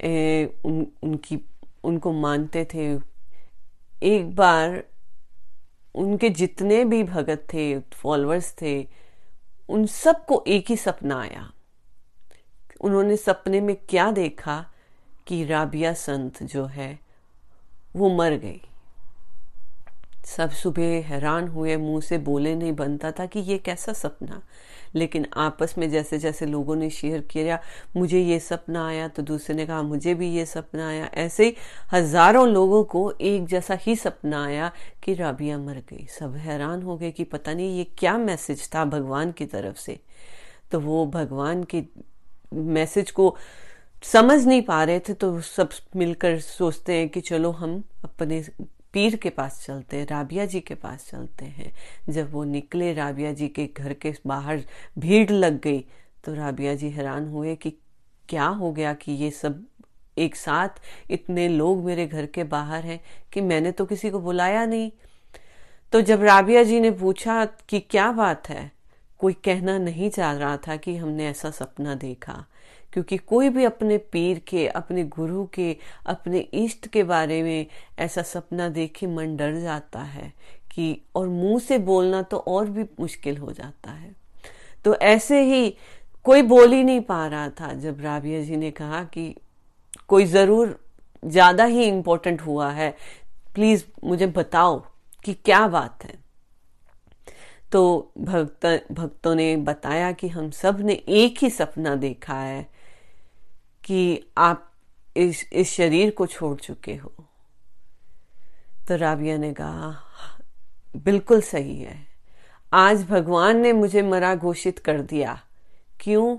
ए, 0.00 0.46
उन, 0.64 0.86
उनकी 1.02 1.38
उनको 1.84 2.12
मानते 2.12 2.64
थे। 2.64 2.94
एक 4.02 4.34
बार 4.34 4.84
उनके 5.94 6.30
जितने 6.30 6.84
भी 6.84 7.02
भगत 7.04 7.46
थे 7.52 7.80
फॉलोअर्स 7.80 8.54
थे 8.62 8.88
उन 9.68 9.86
सबको 9.86 10.44
एक 10.46 10.64
ही 10.68 10.76
सपना 10.76 11.20
आया। 11.20 11.52
उन्होंने 12.80 13.16
सपने 13.16 13.60
में 13.60 13.76
क्या 13.76 14.10
देखा 14.10 14.66
कि 15.26 15.44
राबिया 15.44 15.92
संत 15.92 16.42
जो 16.42 16.64
है 16.64 16.98
वो 17.96 18.10
मर 18.10 18.32
गई। 18.32 18.60
सब 20.24 20.50
सुबह 20.50 21.06
हैरान 21.06 21.48
हुए 21.48 21.76
मुँह 21.76 22.00
से 22.00 22.18
बोले 22.18 22.54
नहीं 22.54 22.72
बनता 22.72 23.12
था 23.12 23.26
कि 23.26 23.40
ये 23.40 23.58
कैसा 23.58 23.92
सपना। 23.92 24.42
लेकिन 24.94 25.26
आपस 25.36 25.74
में 25.78 25.88
जैसे 25.90 26.18
जैसे 26.18 26.46
लोगों 26.46 26.76
ने 26.76 26.88
शेयर 26.90 27.20
किया, 27.22 27.58
मुझे 27.96 28.20
ये 28.20 28.38
सपना 28.40 28.86
आया 28.86 29.06
तो 29.08 29.22
दूसरे 29.22 29.56
ने 29.56 29.66
कहा, 29.66 29.82
मुझे 29.82 30.14
भी 30.14 30.30
ये 30.30 30.44
सपना 30.46 30.88
आया। 30.88 31.08
ऐसे 31.14 31.44
ही 31.44 31.54
हज़ारों 31.92 32.46
लोगों 32.48 32.82
को 32.84 33.10
एक 33.12 33.46
जैसा 33.46 33.78
ही 33.80 33.96
सपना 33.96 34.44
आया 34.44 34.70
कि 35.02 35.14
राबिया 35.14 35.58
मर 35.58 35.82
गई। 35.90 36.06
सब 36.10 36.36
हैरान 36.36 36.82
हो 36.82 36.96
गए 36.96 37.10
कि 37.10 37.24
पता 37.26 37.54
नहीं 37.54 37.76
ये 37.78 37.84
क्या 37.98 38.16
मैसेज 38.18 38.68
था 38.74 38.84
भगवान 38.86 39.32
की 39.32 39.46
तरफ़ 39.46 39.76
से। 39.76 39.98
तो 40.72 40.80
वो 40.80 41.06
भगवान 41.08 41.64
के 41.64 41.82
मैसेज 42.52 43.10
को 43.10 43.34
समझ 44.04 44.44
नहीं 44.46 44.62
पा 44.62 44.82
रहे 44.84 45.00
थे 45.00 45.14
तो 45.14 45.40
सब 45.40 45.70
मिलकर 45.96 46.38
सोचते 46.40 46.92
हैं 46.92 47.08
कि 47.08 47.20
चलो 47.20 47.50
हम 47.52 47.82
अपने 48.04 48.42
पीर 48.94 49.16
के 49.16 49.30
पास 49.30 49.62
चलते 49.66 49.96
हैं, 49.96 50.06
राबिया 50.06 50.44
जी 50.46 50.60
के 50.60 50.74
पास 50.74 51.08
चलते 51.10 51.44
हैं। 51.44 51.72
जब 52.08 52.32
वो 52.32 52.44
निकले, 52.44 52.92
राबिया 52.94 53.32
जी 53.32 53.48
के 53.48 53.66
घर 53.68 53.92
के 53.94 54.14
बाहर 54.26 54.62
भीड़ 54.98 55.30
लग 55.30 55.60
गई 55.60 55.84
तो 56.24 56.34
राबिया 56.34 56.74
जी 56.74 56.90
हैरान 56.90 57.28
हुए 57.28 57.54
कि 57.56 57.70
क्या 58.28 58.46
हो 58.46 58.72
गया 58.72 58.92
कि 58.94 59.12
ये 59.12 59.30
सब 59.30 59.64
एक 60.18 60.36
साथ 60.36 60.80
इतने 61.10 61.48
लोग 61.48 61.84
मेरे 61.84 62.06
घर 62.06 62.26
के 62.26 62.44
बाहर 62.44 62.84
हैं 62.84 63.00
कि 63.32 63.40
मैंने 63.40 63.72
तो 63.72 63.84
किसी 63.86 64.10
को 64.10 64.20
बुलाया 64.20 64.64
नहीं। 64.66 64.90
तो 65.92 66.00
जब 66.00 66.22
राबिया 66.22 66.62
जी 66.62 66.80
ने 66.80 66.90
पूछा 66.90 67.44
कि 67.68 67.80
क्या 67.80 68.10
बात 68.12 68.48
है, 68.48 68.70
कोई 69.20 69.32
कहना 69.44 69.78
नहीं 69.78 70.10
चाह 70.10 70.32
रहा 70.32 70.56
था 70.58 70.76
कि 70.76 70.96
हमने 70.96 71.26
ऐसा 71.28 71.50
सपना 71.50 71.94
देखा। 71.94 72.44
क्योंकि 72.92 73.16
कोई 73.16 73.48
भी 73.48 73.64
अपने 73.64 73.98
पीर 74.12 74.38
के, 74.38 74.66
अपने 74.66 75.04
गुरु 75.04 75.44
के, 75.46 75.76
अपने 76.06 76.38
इष्ट 76.38 76.86
के 76.86 77.02
बारे 77.02 77.42
में 77.42 77.66
ऐसा 77.98 78.22
सपना 78.22 78.68
देखे 78.68 79.06
मन 79.06 79.36
डर 79.36 79.60
जाता 79.60 80.00
है 80.00 80.32
कि, 80.74 81.00
और 81.16 81.28
मुँह 81.28 81.58
से 81.58 81.78
बोलना 81.78 82.22
तो 82.22 82.36
और 82.38 82.70
भी 82.70 82.84
मुश्किल 83.00 83.36
हो 83.36 83.52
जाता 83.52 83.90
है। 83.90 84.14
तो 84.84 84.94
ऐसे 84.94 85.42
ही 85.42 85.74
कोई 86.24 86.42
बोल 86.42 86.72
ही 86.72 86.82
नहीं 86.84 87.00
पा 87.00 87.26
रहा 87.26 87.48
था 87.50 87.72
जब 87.74 88.00
राबिया 88.00 88.40
जी 88.42 88.56
ने 88.56 88.70
कहा 88.70 89.02
कि 89.04 89.34
कोई 90.08 90.24
ज़रूर 90.24 90.78
ज़्यादा 91.22 91.64
ही 91.64 91.84
इम्पोर्टेंट 91.84 92.40
हुआ 92.40 92.70
है। 92.70 92.90
प्लीज़ 93.54 93.84
मुझे 94.04 94.26
बताओ 94.26 94.78
कि 95.24 95.34
क्या 95.34 95.66
बात 95.68 96.04
है। 96.04 96.18
तो 97.72 98.12
भक्त, 98.18 98.66
भक्तों 98.92 99.34
ने 99.34 99.56
बताया 99.56 100.10
कि 100.12 100.28
हम 100.28 100.50
सबने 100.50 100.92
एक 100.92 101.42
ही 101.42 101.50
सपना 101.50 101.94
देखा 101.96 102.34
है 102.34 102.66
कि 103.84 104.26
आप 104.38 104.72
इस 105.16 105.50
इस 105.52 105.70
शरीर 105.70 106.10
को 106.10 106.26
छोड़ 106.26 106.60
चुके 106.60 106.94
हो। 106.94 107.12
तो 108.88 108.96
राबिया 108.96 109.36
ने 109.36 109.52
कहा, 109.52 109.96
बिल्कुल 110.96 111.40
सही 111.40 111.80
है। 111.80 112.06
आज 112.72 113.04
भगवान 113.04 113.56
ने 113.56 113.72
मुझे 113.72 114.02
मरा 114.02 114.34
घोषित 114.34 114.78
कर 114.78 115.00
दिया। 115.00 115.40
क्यों? 116.00 116.36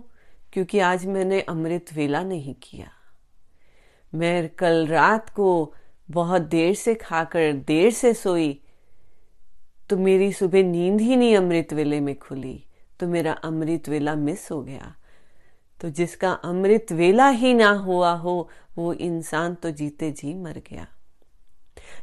क्योंकि 0.53 0.79
आज 0.79 1.05
मैंने 1.05 1.41
अमृत 1.41 1.85
वेला 1.93 2.23
नहीं 2.23 2.55
किया। 2.63 2.91
मैं 4.15 4.49
कल 4.49 4.87
रात 4.87 5.29
को 5.29 5.75
बहुत 6.11 6.41
देर 6.41 6.75
से 6.75 6.95
खाकर 6.95 7.53
देर 7.53 7.91
से 7.91 8.13
सोई 8.13 8.61
तो 9.89 9.97
मेरी 9.97 10.33
सुबह 10.33 10.63
नींद 10.63 11.01
ही 11.01 11.15
नहीं 11.15 11.37
अमृत 11.37 11.73
वेले 11.73 11.99
में 11.99 12.19
खुली 12.19 12.65
तो 12.99 13.07
मेरा 13.07 13.33
अमृत 13.33 13.89
वेला 13.89 14.15
मिस 14.15 14.51
हो 14.51 14.61
गया। 14.61 14.95
तो 15.81 15.89
जिसका 15.89 16.31
अमृत 16.45 16.91
वेला 16.91 17.29
ही 17.29 17.53
ना 17.53 17.69
हुआ 17.69 18.11
हो, 18.13 18.49
वो 18.77 18.93
इंसान 18.93 19.55
तो 19.55 19.71
जीते 19.71 20.11
जी 20.11 20.33
मर 20.33 20.61
गया। 20.71 20.87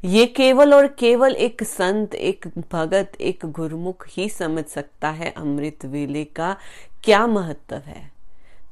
ये 0.05 0.27
केवल 0.27 0.75
और 0.75 0.87
केवल 0.89 1.35
एक 1.35 1.63
संत, 1.63 2.15
एक 2.15 2.47
भगत, 2.73 3.13
एक 3.21 3.47
गुरमुख 3.47 4.07
ही 4.09 4.29
समझ 4.29 4.65
सकता 4.65 5.11
है 5.11 5.31
अमृत 5.31 5.85
वेले 5.85 6.25
का 6.25 6.57
क्या 7.05 7.27
महत्व 7.27 7.77
है। 7.77 8.11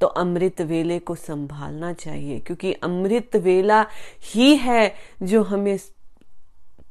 तो 0.00 0.06
अमृत 0.06 0.60
वेले 0.60 0.98
को 0.98 1.14
संभालना 1.14 1.92
चाहिए, 1.92 2.38
क्योंकि 2.38 2.72
अमृत 2.72 3.36
वेला 3.36 3.84
ही 4.24 4.56
है 4.56 4.94
जो 5.22 5.42
हमें 5.42 5.78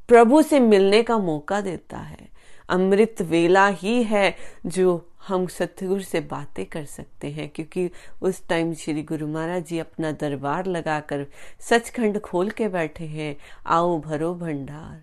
प्रभु 0.08 0.42
से 0.42 0.60
मिलने 0.60 1.02
का 1.02 1.18
मौका 1.18 1.60
देता 1.60 1.98
है। 1.98 2.28
अमृत 2.68 3.22
वेला 3.22 3.66
ही 3.66 4.02
है 4.02 4.34
जो 4.66 4.96
हम 5.28 5.46
सतगुरु 5.46 6.02
से 6.02 6.20
बातें 6.20 6.66
कर 6.66 6.84
सकते 6.84 7.30
हैं, 7.30 7.48
क्योंकि 7.48 7.90
उस 8.22 8.48
टाइम 8.48 8.74
श्री 8.74 9.02
गुरु 9.02 9.26
महाराज 9.26 9.66
जी 9.66 9.78
अपना 9.78 10.12
दरबार 10.12 10.66
लगाकर 10.66 11.26
सचखंड 11.60 12.20
खोल 12.20 12.50
के 12.50 12.68
बैठे 12.68 13.04
हैं, 13.04 13.36
आओ 13.66 14.00
भरो 14.00 14.34
भंडार। 14.34 15.02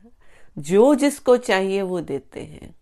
जो 0.57 0.95
जिसको 0.95 1.37
चाहिए 1.37 1.81
वो 1.81 2.01
देते 2.01 2.39
हैं। 2.39 2.75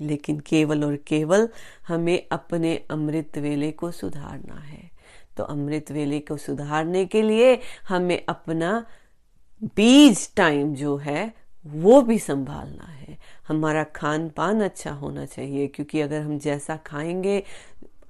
लेकिन 0.00 0.40
केवल 0.40 0.84
और 0.84 0.96
केवल 0.96 1.48
हमें 1.88 2.26
अपने 2.32 2.84
अमृत 2.90 3.38
वेले 3.38 3.72
को 3.72 3.90
सुधारना 3.90 4.54
है। 4.54 4.90
तो 5.36 5.44
अमृत 5.44 5.90
वेले 5.90 6.20
को 6.20 6.36
सुधारने 6.36 7.06
के 7.06 7.22
लिए 7.22 7.58
हमें 7.88 8.24
अपना 8.28 8.86
बीज 9.64 10.34
टाइम 10.34 10.74
जो 10.74 10.96
है 10.96 11.45
वो 11.66 12.00
भी 12.02 12.18
संभालना 12.18 12.84
है। 12.84 13.16
हमारा 13.48 13.82
खान 13.96 14.28
पान 14.28 14.60
अच्छा 14.60 14.90
होना 14.92 15.24
चाहिए, 15.26 15.66
क्योंकि 15.66 16.00
अगर 16.00 16.20
हम 16.20 16.38
जैसा 16.38 16.76
खाएँगे 16.86 17.42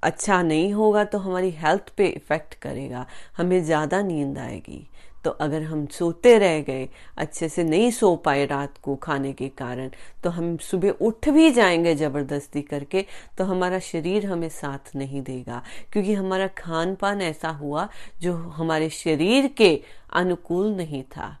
अच्छा 0.03 0.41
नहीं 0.43 0.73
होगा 0.73 1.03
तो 1.03 1.17
हमारी 1.17 1.49
हेल्थ 1.53 1.89
पे 1.97 2.07
इफ़ेक्ट 2.07 2.53
करेगा, 2.55 3.05
हमें 3.37 3.63
ज़्यादा 3.63 4.01
नींद 4.01 4.37
आएगी। 4.37 4.87
तो 5.25 5.31
अगर 5.31 5.63
हम 5.63 5.85
सोते 5.87 6.37
रह 6.37 6.59
गए, 6.61 6.87
अच्छे 7.17 7.47
से 7.49 7.63
नहीं 7.63 7.89
सो 7.91 8.15
पाए 8.15 8.45
रात 8.45 8.77
को 8.77 8.95
खाने 8.95 9.31
के 9.33 9.47
कारण 9.49 9.89
तो 10.23 10.29
हम 10.29 10.55
सुबह 10.61 10.89
उठ 11.01 11.29
भी 11.29 11.49
जाएँगे 11.51 11.95
ज़बरदस्ती 11.95 12.61
करके 12.61 13.05
तो 13.37 13.43
हमारा 13.43 13.79
शरीर 13.81 14.25
हमें 14.25 14.47
साथ 14.49 14.95
नहीं 14.95 15.21
देगा। 15.23 15.61
क्योंकि 15.93 16.13
हमारा 16.13 16.47
खान 16.57 16.95
पान 16.95 17.21
ऐसा 17.21 17.49
हुआ, 17.51 17.87
जो 18.21 18.33
हमारे 18.33 18.89
शरीर 18.91 19.47
के 19.47 19.79
अनुकूल 20.13 20.71
नहीं 20.75 21.03
था। 21.07 21.37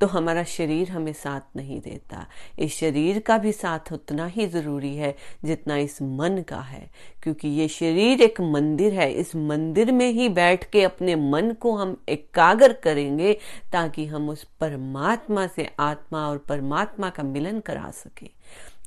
तो 0.00 0.06
हमारा 0.06 0.42
शरीर 0.44 0.90
हमें 0.90 1.12
साथ 1.12 1.56
नहीं 1.56 1.80
देता। 1.80 2.26
इस 2.58 2.76
शरीर 2.76 3.18
का 3.18 3.36
भी 3.38 3.52
साथ 3.52 3.92
उतना 3.92 4.26
ही 4.26 4.46
ज़रूरी 4.46 4.94
है 4.96 5.14
जितना 5.44 5.76
इस 5.76 6.02
मन 6.02 6.42
का 6.48 6.60
है 6.60 6.90
क्योंकि 7.22 7.48
ये 7.48 7.68
शरीर 7.68 8.22
एक 8.22 8.40
मंदिर 8.40 8.94
है। 8.94 9.12
इस 9.12 9.34
मंदिर 9.36 9.92
में 9.92 10.08
ही 10.10 10.28
बैठ 10.28 10.64
के 10.70 10.82
अपने 10.82 11.16
मन 11.16 11.52
को 11.52 11.74
हम 11.76 11.96
एकाग्र 12.08 12.72
करेंगे 12.72 13.32
ताकि 13.72 14.06
हम 14.06 14.28
उस 14.30 14.44
परमात्मा 14.60 15.46
से 15.46 15.68
आत्मा 15.78 16.26
और 16.28 16.38
परमात्मा 16.38 17.10
का 17.10 17.22
मिलन 17.22 17.60
करा 17.60 17.90
सके। 17.90 18.30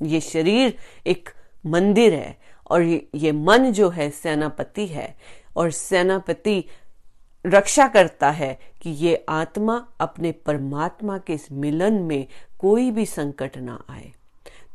ये 0.06 0.20
शरीर 0.20 0.76
एक 1.06 1.28
मंदिर 1.66 2.14
है 2.14 2.36
और 2.70 2.82
ये, 2.82 3.32
मन 3.32 3.70
जो 3.72 3.88
है 3.88 4.10
सेनापति 4.10 4.86
है। 4.86 5.16
और 5.56 5.70
सेनापति 5.70 6.64
रक्षा 7.46 7.86
करता 7.88 8.30
है 8.30 8.58
कि 8.82 8.90
ये 8.90 9.24
आत्मा 9.28 9.86
अपने 10.00 10.32
परमात्मा 10.32 11.18
के 11.18 11.32
इस 11.32 11.52
मिलन 11.52 11.94
में 11.94 12.26
कोई 12.58 12.90
भी 12.90 13.06
संकट 13.06 13.56
ना 13.56 13.84
आए। 13.90 14.12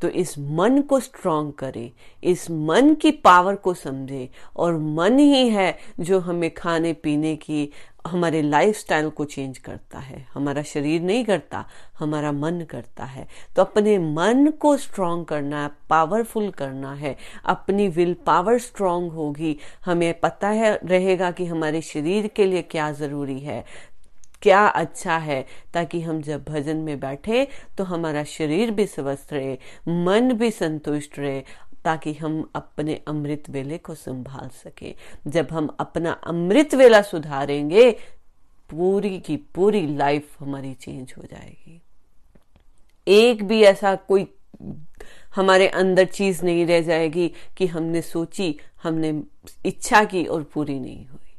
तो 0.01 0.07
इस 0.07 0.39
मन 0.39 0.81
को 0.81 0.99
स्ट्रांग 0.99 1.53
करे, 1.53 1.91
इस 2.23 2.51
मन 2.51 2.95
की 2.95 3.11
पावर 3.11 3.55
को 3.55 3.73
समझे 3.73 4.29
और 4.55 4.77
मन 4.77 5.19
ही 5.19 5.49
है 5.49 5.77
जो 5.99 6.19
हमें 6.19 6.53
खाने 6.53 6.93
पीने 6.93 7.35
की 7.35 7.71
हमारे 8.09 8.41
लाइफस्टाइल 8.41 9.09
को 9.09 9.25
चेंज 9.25 9.57
करता 9.57 9.99
है, 9.99 10.25
हमारा 10.33 10.61
शरीर 10.63 11.01
नहीं 11.01 11.23
करता, 11.25 11.65
हमारा 11.99 12.31
मन 12.31 12.61
करता 12.69 13.05
है। 13.05 13.27
तो 13.55 13.61
अपने 13.61 13.97
मन 13.99 14.51
को 14.59 14.75
स्ट्रांग 14.77 15.25
करना 15.25 15.63
है 15.63 15.71
पावरफुल 15.89 16.49
करना 16.51 16.93
है। 16.93 17.15
अपनी 17.45 17.87
विल 17.87 18.13
पावर 18.25 18.57
स्ट्रांग 18.59 19.11
होगी। 19.11 19.57
हमें 19.85 20.19
पता 20.19 20.49
है, 20.49 20.79
रहेगा 20.85 21.31
कि 21.31 21.45
हमारे 21.45 21.81
शरीर 21.83 22.27
के 22.27 22.45
लिए 22.45 22.61
क्या 22.61 22.91
ज़रूरी 22.93 23.39
है, 23.39 23.63
क्या 24.41 24.65
अच्छा 24.67 25.17
है, 25.17 25.45
ताकि 25.73 26.01
हम 26.01 26.21
जब 26.21 26.43
भजन 26.43 26.77
में 26.77 26.99
बैठे 26.99 27.47
तो 27.77 27.83
हमारा 27.83 28.23
शरीर 28.25 28.71
भी 28.71 28.85
स्वस्थ 28.87 29.33
रहे, 29.33 29.57
मन 29.87 30.33
भी 30.33 30.51
संतुष्ट 30.51 31.19
रहे 31.19 31.43
ताकि 31.85 32.13
हम 32.13 32.51
अपने 32.55 33.01
अमृत 33.07 33.43
वेले 33.49 33.77
को 33.77 33.95
संभाल 33.95 34.49
सके। 34.49 34.95
जब 35.27 35.47
हम 35.51 35.77
अपना 35.79 36.11
अमृत 36.11 36.75
वेला 36.75 37.01
सुधारेंगे, 37.01 37.91
पूरी 38.69 39.19
की 39.19 39.37
पूरी 39.37 39.95
लाइफ 39.95 40.41
हमारी 40.41 40.73
चेंज 40.73 41.13
हो 41.17 41.23
जाएगी। 41.23 41.81
एक 43.07 43.43
भी 43.43 43.61
ऐसा 43.61 43.95
कोई 43.95 44.27
हमारे 45.35 45.67
अंदर 45.67 46.05
चीज़ 46.05 46.45
नहीं 46.45 46.65
रह 46.65 46.81
जाएगी 46.81 47.31
कि 47.57 47.67
हमने 47.67 48.01
सोची, 48.01 48.59
हमने 48.83 49.23
इच्छा 49.65 50.03
की 50.03 50.25
और 50.25 50.43
पूरी 50.43 50.79
नहीं 50.79 51.07
हुई। 51.07 51.33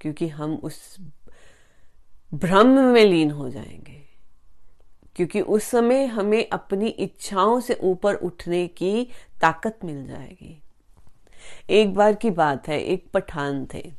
क्योंकि 0.00 0.28
हम 0.28 0.54
उस 0.54 0.96
भ्रम 2.34 2.66
में 2.66 3.04
लीन 3.04 3.30
हो 3.30 3.50
जाएँगे। 3.50 3.97
क्योंकि 5.18 5.40
उस 5.40 5.64
समय 5.64 6.04
हमें 6.04 6.48
अपनी 6.48 6.88
इच्छाओं 6.88 7.60
से 7.60 7.74
ऊपर 7.74 8.14
उठने 8.14 8.68
की 8.68 9.08
ताकत 9.40 9.78
मिल 9.84 10.06
जाएगी। 10.06 10.62
एक 11.70 11.94
बार 11.94 12.14
की 12.14 12.30
बात 12.30 12.68
है, 12.68 12.80
एक 12.80 13.10
पठान 13.14 13.68
थे। 13.74 13.92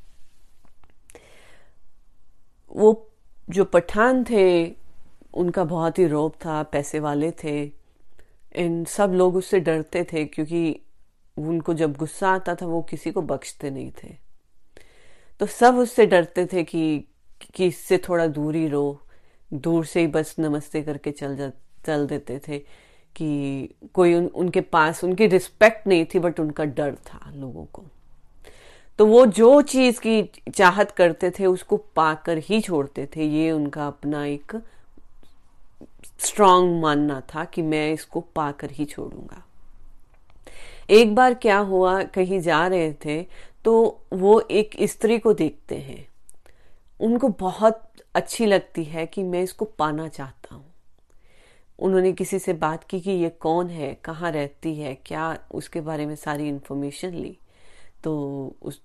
वो 2.75 3.11
जो 3.49 3.65
पठान 3.65 4.23
थे, 4.23 4.75
उनका 5.33 5.63
बहुत 5.63 5.99
ही 5.99 6.07
रोब 6.07 6.31
था, 6.31 6.63
पैसे 6.63 6.99
वाले 6.99 7.31
थे। 7.31 7.71
इन 8.55 8.85
सब 8.85 9.13
लोग 9.13 9.35
उससे 9.35 9.59
डरते 9.59 10.03
थे 10.03 10.25
क्योंकि 10.25 10.81
उनको 11.37 11.73
जब 11.73 11.97
गुस्सा 11.97 12.29
आता 12.29 12.55
था, 12.55 12.65
वो 12.65 12.81
किसी 12.81 13.11
को 13.11 13.21
बख्शते 13.21 13.69
नहीं 13.69 13.91
थे। 14.03 14.15
तो 15.39 15.45
सब 15.45 15.77
उससे 15.77 16.05
डरते 16.05 16.45
थे 16.45 16.63
कि 16.63 17.05
कि 17.53 17.65
इससे 17.65 17.97
थोड़ा 17.97 18.27
दूर 18.27 18.57
रहो। 18.57 19.01
दूर 19.53 19.85
से 19.85 19.99
ही 19.99 20.07
बस 20.07 20.35
नमस्ते 20.39 20.81
करके 20.81 21.11
चल 21.11 21.35
जा 21.37 21.51
चल 21.85 22.07
देते 22.07 22.39
थे 22.47 22.57
कि 23.15 23.69
कोई 23.93 24.13
उन, 24.13 24.25
उनके 24.25 24.61
पास 24.61 25.03
उनकी 25.03 25.27
रिस्पेक्ट 25.27 25.87
नहीं 25.87 26.05
थी 26.05 26.19
बट 26.19 26.39
उनका 26.39 26.65
डर 26.65 26.95
था 26.95 27.31
लोगों 27.35 27.65
को। 27.65 27.83
तो 28.99 29.05
वो 29.05 29.25
जो 29.25 29.61
चीज़ 29.61 29.99
की 29.99 30.21
चाहत 30.55 30.91
करते 30.91 31.31
थे 31.31 31.45
उसको 31.45 31.77
पाकर 31.95 32.37
ही 32.37 32.61
छोड़ते 32.61 33.07
थे। 33.15 33.25
ये 33.25 33.51
उनका 33.51 33.87
अपना 33.87 34.25
एक 34.25 34.55
स्ट्रांग 36.19 36.81
मानना 36.81 37.21
था 37.35 37.45
कि 37.45 37.61
मैं 37.61 37.91
इसको 37.93 38.21
पाकर 38.35 38.71
ही 38.71 38.85
छोड़ूँगा। 38.85 39.43
एक 40.89 41.15
बार 41.15 41.33
क्या 41.33 41.57
हुआ 41.57 42.01
कहीं 42.03 42.39
जा 42.39 42.65
रहे 42.67 42.93
थे 43.05 43.21
तो 43.65 44.01
वो 44.13 44.39
एक 44.41 44.75
स्त्री 44.81 45.19
को 45.19 45.33
देखते 45.33 45.77
हैं। 45.77 46.07
उनको 46.99 47.27
बहुत 47.29 47.88
अच्छी 48.15 48.45
लगती 48.45 48.83
है 48.83 49.05
कि 49.05 49.23
मैं 49.23 49.41
इसको 49.43 49.65
पाना 49.65 50.07
चाहता 50.07 50.55
हूँ। 50.55 50.65
उन्होंने 51.79 52.11
किसी 52.13 52.39
से 52.39 52.53
बात 52.53 52.83
की 52.83 52.99
कि 52.99 53.11
ये 53.11 53.29
कौन 53.29 53.69
है, 53.69 53.93
कहाँ 53.95 54.31
रहती 54.31 54.75
है, 54.75 54.93
क्या 54.95 55.37
उसके 55.51 55.81
बारे 55.81 56.05
में 56.05 56.15
सारी 56.15 56.47
इन्फॉर्मेशन 56.49 57.13
ली। 57.13 57.37
तो 58.03 58.55
उस 58.61 58.81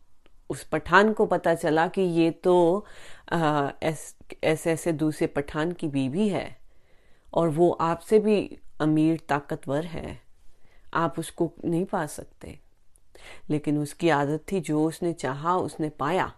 उस 0.51 0.63
पठान 0.65 1.13
को 1.13 1.27
पता 1.27 1.55
चला 1.55 1.87
कि 1.89 2.01
ये 2.01 2.31
तो 2.31 2.85
ऐसे 3.33 4.73
ऐसे 4.73 4.93
दूसरे 4.93 5.27
पठान 5.27 5.73
की 5.73 5.89
बीवी 5.89 6.29
है 6.29 6.57
और 7.35 7.49
वो 7.49 7.71
आपसे 7.71 8.19
भी 8.19 8.59
अमीर, 8.81 9.21
ताकतवर 9.29 9.85
है। 9.85 10.21
आप 10.95 11.19
उसको 11.19 11.51
नहीं 11.65 11.85
पा 11.85 12.07
सकते। 12.07 12.59
लेकिन 13.51 13.79
उसकी 13.79 14.09
आदत 14.09 14.45
थी, 14.53 14.61
जो 14.61 14.85
उसने 14.85 15.13
चाहा, 15.13 15.57
उसने 15.57 15.89
पाया। 15.89 16.33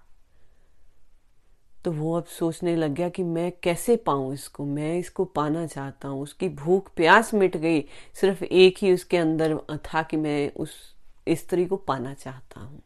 तो 1.87 1.93
वो 1.93 2.17
अब 2.17 2.25
सोचने 2.25 2.77
लग 2.77 2.95
गया 2.95 3.09
कि 3.09 3.23
मैं 3.23 3.53
कैसे 3.63 3.97
पाऊँ 3.97 4.35
इसको? 4.35 4.65
मैं 4.65 4.99
इसको 4.99 5.25
पाना 5.25 5.67
चाहता 5.67 6.09
हूँ। 6.09 6.23
उसकी 6.23 6.49
भूख 6.49 6.91
प्यास 6.97 7.35
मिट 7.35 7.57
गई। 7.57 7.85
सिर्फ़ 8.15 8.45
एक 8.45 8.79
ही 8.79 8.93
उसके 8.93 9.17
अंदर 9.17 9.59
था 9.71 10.03
कि 10.03 10.17
मैं 10.17 10.53
उस 10.57 10.95
स्त्री 11.29 11.67
को 11.67 11.77
पाना 11.77 12.15
चाहता 12.15 12.61
हूँ। 12.61 12.83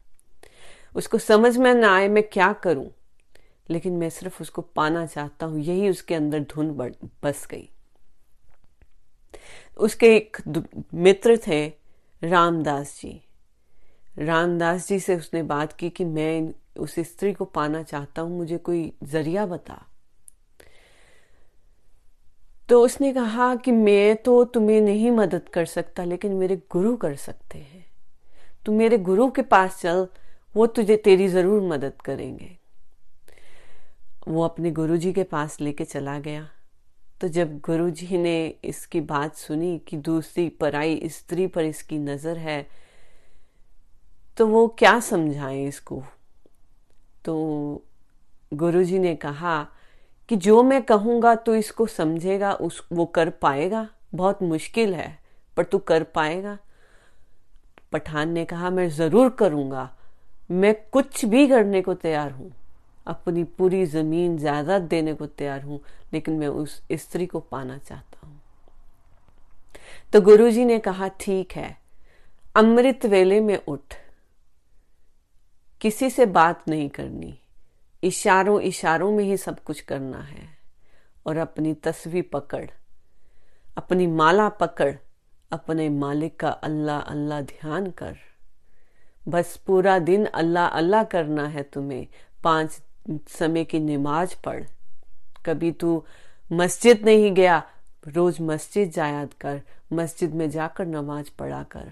उसको 0.95 1.17
समझ 1.17 1.57
में 1.57 1.73
ना 1.73 1.95
आए 1.95 2.07
मैं 2.07 2.23
क्या 2.23 2.53
करूँ? 2.53 2.91
लेकिन 3.69 3.93
मैं 3.93 4.09
सिर्फ़ 4.09 4.41
उसको 4.41 4.61
पाना 4.61 5.05
चाहता 5.05 5.45
हूँ। 5.45 5.59
यही 5.59 5.89
उसके 5.89 6.15
अंदर 6.15 6.39
धुन 6.39 6.93
बस 7.23 7.47
गई। 7.51 7.69
उसके 9.77 10.15
एक 10.15 10.37
मित्र 10.93 11.39
थे 11.47 11.73
रामदास 12.23 12.99
जी। 13.01 13.21
रामदास 14.17 14.87
जी 14.87 14.99
से 14.99 15.15
उसने 15.15 15.43
बात 15.43 15.73
की 15.73 15.89
कि 15.89 16.05
मैं 16.05 16.53
उस 16.75 16.95
स्त्री 16.99 17.33
को 17.33 17.45
पाना 17.45 17.81
चाहता 17.83 18.21
हूँ, 18.21 18.37
मुझे 18.37 18.57
कोई 18.57 18.91
ज़रिया 19.03 19.45
बता। 19.45 19.81
तो 22.69 22.81
उसने 22.81 23.11
कहा 23.13 23.55
कि 23.55 23.71
मैं 23.71 24.15
तो 24.15 24.43
तुम्हें 24.43 24.79
नहीं 24.81 25.11
मदद 25.11 25.49
कर 25.49 25.65
सकता, 25.65 26.03
लेकिन 26.03 26.33
मेरे 26.33 26.55
गुरु 26.71 26.95
कर 26.95 27.15
सकते 27.15 27.57
हैं। 27.57 27.85
तू 28.65 28.71
मेरे 28.71 28.97
गुरु 28.97 29.29
के 29.29 29.41
पास 29.41 29.79
चल, 29.81 30.07
वो 30.55 30.65
तुझे 30.67 30.97
तेरी 30.97 31.27
ज़रूर 31.27 31.61
मदद 31.63 32.01
करेंगे। 32.05 32.57
वो 34.27 34.43
अपने 34.43 34.71
गुरुजी 34.71 35.13
के 35.13 35.23
पास 35.23 35.59
लेके 35.61 35.85
चला 35.85 36.17
गया। 36.19 36.47
तो 37.21 37.27
जब 37.27 37.59
गुरुजी 37.59 38.17
ने 38.17 38.55
इसकी 38.63 39.01
बात 39.01 39.35
सुनी 39.35 39.77
कि 39.87 39.97
दूसरी 39.97 40.47
पराई 40.49 41.09
स्त्री 41.09 41.47
पर 41.47 41.63
इसकी 41.63 41.97
नज़र 41.99 42.37
है 42.37 42.65
तो 44.37 44.47
वो 44.47 44.67
क्या 44.79 44.99
समझाए 44.99 45.63
इसको? 45.65 46.03
तो 47.25 47.83
गुरुजी 48.53 48.99
ने 48.99 49.15
कहा 49.15 49.67
कि 50.29 50.35
जो 50.35 50.63
मैं 50.63 50.83
कहूँगा 50.83 51.35
तो 51.35 51.55
इसको 51.55 51.85
समझेगा, 51.85 52.53
उस, 52.53 52.87
वो 52.91 53.05
कर 53.05 53.29
पाएगा। 53.29 53.89
बहुत 54.15 54.43
मुश्किल 54.43 54.93
है, 54.93 55.19
पर 55.57 55.63
तू 55.63 55.77
कर 55.77 56.03
पाएगा। 56.03 56.57
पठान 57.91 58.29
ने 58.29 58.45
कहा, 58.45 58.69
मैं 58.69 58.89
ज़रूर 58.89 59.29
करूँगा। 59.29 59.95
मैं 60.51 60.75
कुछ 60.91 61.25
भी 61.25 61.47
करने 61.47 61.81
को 61.81 61.93
तैयार 61.93 62.31
हूँ। 62.31 62.51
अपनी 63.07 63.43
पूरी 63.43 63.85
ज़मीन, 63.85 64.37
जायदाद 64.37 64.81
देने 64.81 65.13
को 65.13 65.25
तैयार 65.25 65.61
हूँ, 65.61 65.79
लेकिन 66.13 66.33
मैं 66.33 66.47
उस 66.47 66.81
स्त्री 66.91 67.25
को 67.25 67.39
पाना 67.39 67.77
चाहता 67.77 68.27
हूँ। 68.27 68.41
तो 70.13 70.21
गुरुजी 70.21 70.65
ने 70.65 70.79
कहा, 70.79 71.07
ठीक 71.07 71.51
है। 71.51 71.77
अमृत 72.55 73.05
वेले 73.05 73.39
में 73.41 73.59
उठ। 73.67 73.81
किसी 75.81 76.09
से 76.09 76.25
बात 76.25 76.69
नहीं 76.69 76.89
करनी। 76.89 77.39
इशारों 78.03 78.61
इशारों 78.61 79.11
में 79.11 79.23
ही 79.23 79.37
सब 79.37 79.59
कुछ 79.59 79.81
करना 79.81 80.19
है। 80.19 80.61
और 81.25 81.37
अपनी 81.37 81.73
तस्वीर 81.73 82.29
पकड़, 82.33 82.69
अपनी 83.77 84.07
माला 84.07 84.49
पकड़, 84.49 84.95
अपने 85.51 85.89
मालिक 85.89 86.39
का 86.39 86.49
अल्लाह 86.49 86.99
अल्लाह 86.99 87.41
ध्यान 87.41 87.91
कर। 87.91 88.17
बस 89.27 89.57
पूरा 89.57 89.99
दिन 89.99 90.25
अल्लाह 90.25 90.67
अल्लाह 90.67 91.03
करना 91.03 91.47
है 91.47 91.63
तुम्हें। 91.63 92.07
पाँच 92.43 92.81
समय 93.27 93.63
की 93.63 93.79
नमाज़ 93.79 94.35
पढ़। 94.45 94.63
कभी 95.45 95.71
तू 95.71 96.05
मस्जिद 96.51 97.05
नहीं 97.05 97.33
गया, 97.33 97.63
रोज 98.07 98.41
मस्जिद 98.41 98.91
जायाद 98.91 99.33
कर। 99.33 99.61
मस्जिद 99.93 100.33
में 100.33 100.49
जाकर 100.49 100.85
नमाज़ 100.85 101.29
पढ़ा 101.39 101.63
कर। 101.63 101.91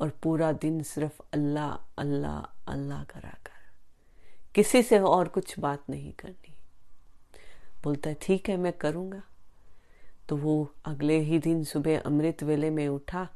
और 0.00 0.10
पूरा 0.22 0.52
दिन 0.52 0.82
सिर्फ़ 0.82 1.20
अल्लाह 1.32 1.70
अल्लाह 1.98 2.72
अल्लाह 2.72 3.04
करा 3.04 3.30
कर। 3.30 3.62
किसी 4.54 4.82
से 4.82 4.98
और 4.98 5.28
कुछ 5.28 5.58
बात 5.58 5.90
नहीं 5.90 6.12
करनी। 6.12 6.54
बोलता 7.84 8.10
है, 8.10 8.16
ठीक 8.22 8.48
है, 8.48 8.56
मैं 8.56 8.72
करूँगा। 8.72 9.22
तो 10.28 10.36
वो 10.36 10.72
अगले 10.84 11.18
ही 11.18 11.38
दिन 11.38 11.64
सुबह 11.64 11.98
अमृत 11.98 12.42
वेले 12.42 12.70
में 12.70 12.88
उठा, 12.88 13.28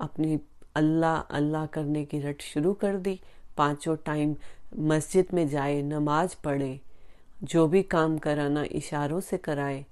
अपनी 0.00 0.40
अल्लाह 0.76 1.16
अल्लाह 1.16 1.66
करने 1.66 2.04
की 2.04 2.20
रट 2.20 2.42
शुरू 2.42 2.72
कर 2.74 2.96
दी। 2.96 3.20
पाँचों 3.56 3.96
टाइम 3.96 4.36
मस्जिद 4.78 5.26
में 5.34 5.48
जाए, 5.48 5.82
नमाज़ 5.82 6.36
पढ़े, 6.44 6.80
जो 7.42 7.66
भी 7.68 7.82
काम 7.82 8.18
कराना 8.18 8.64
इशारों 8.64 9.20
से 9.20 9.36
कराए 9.36 9.84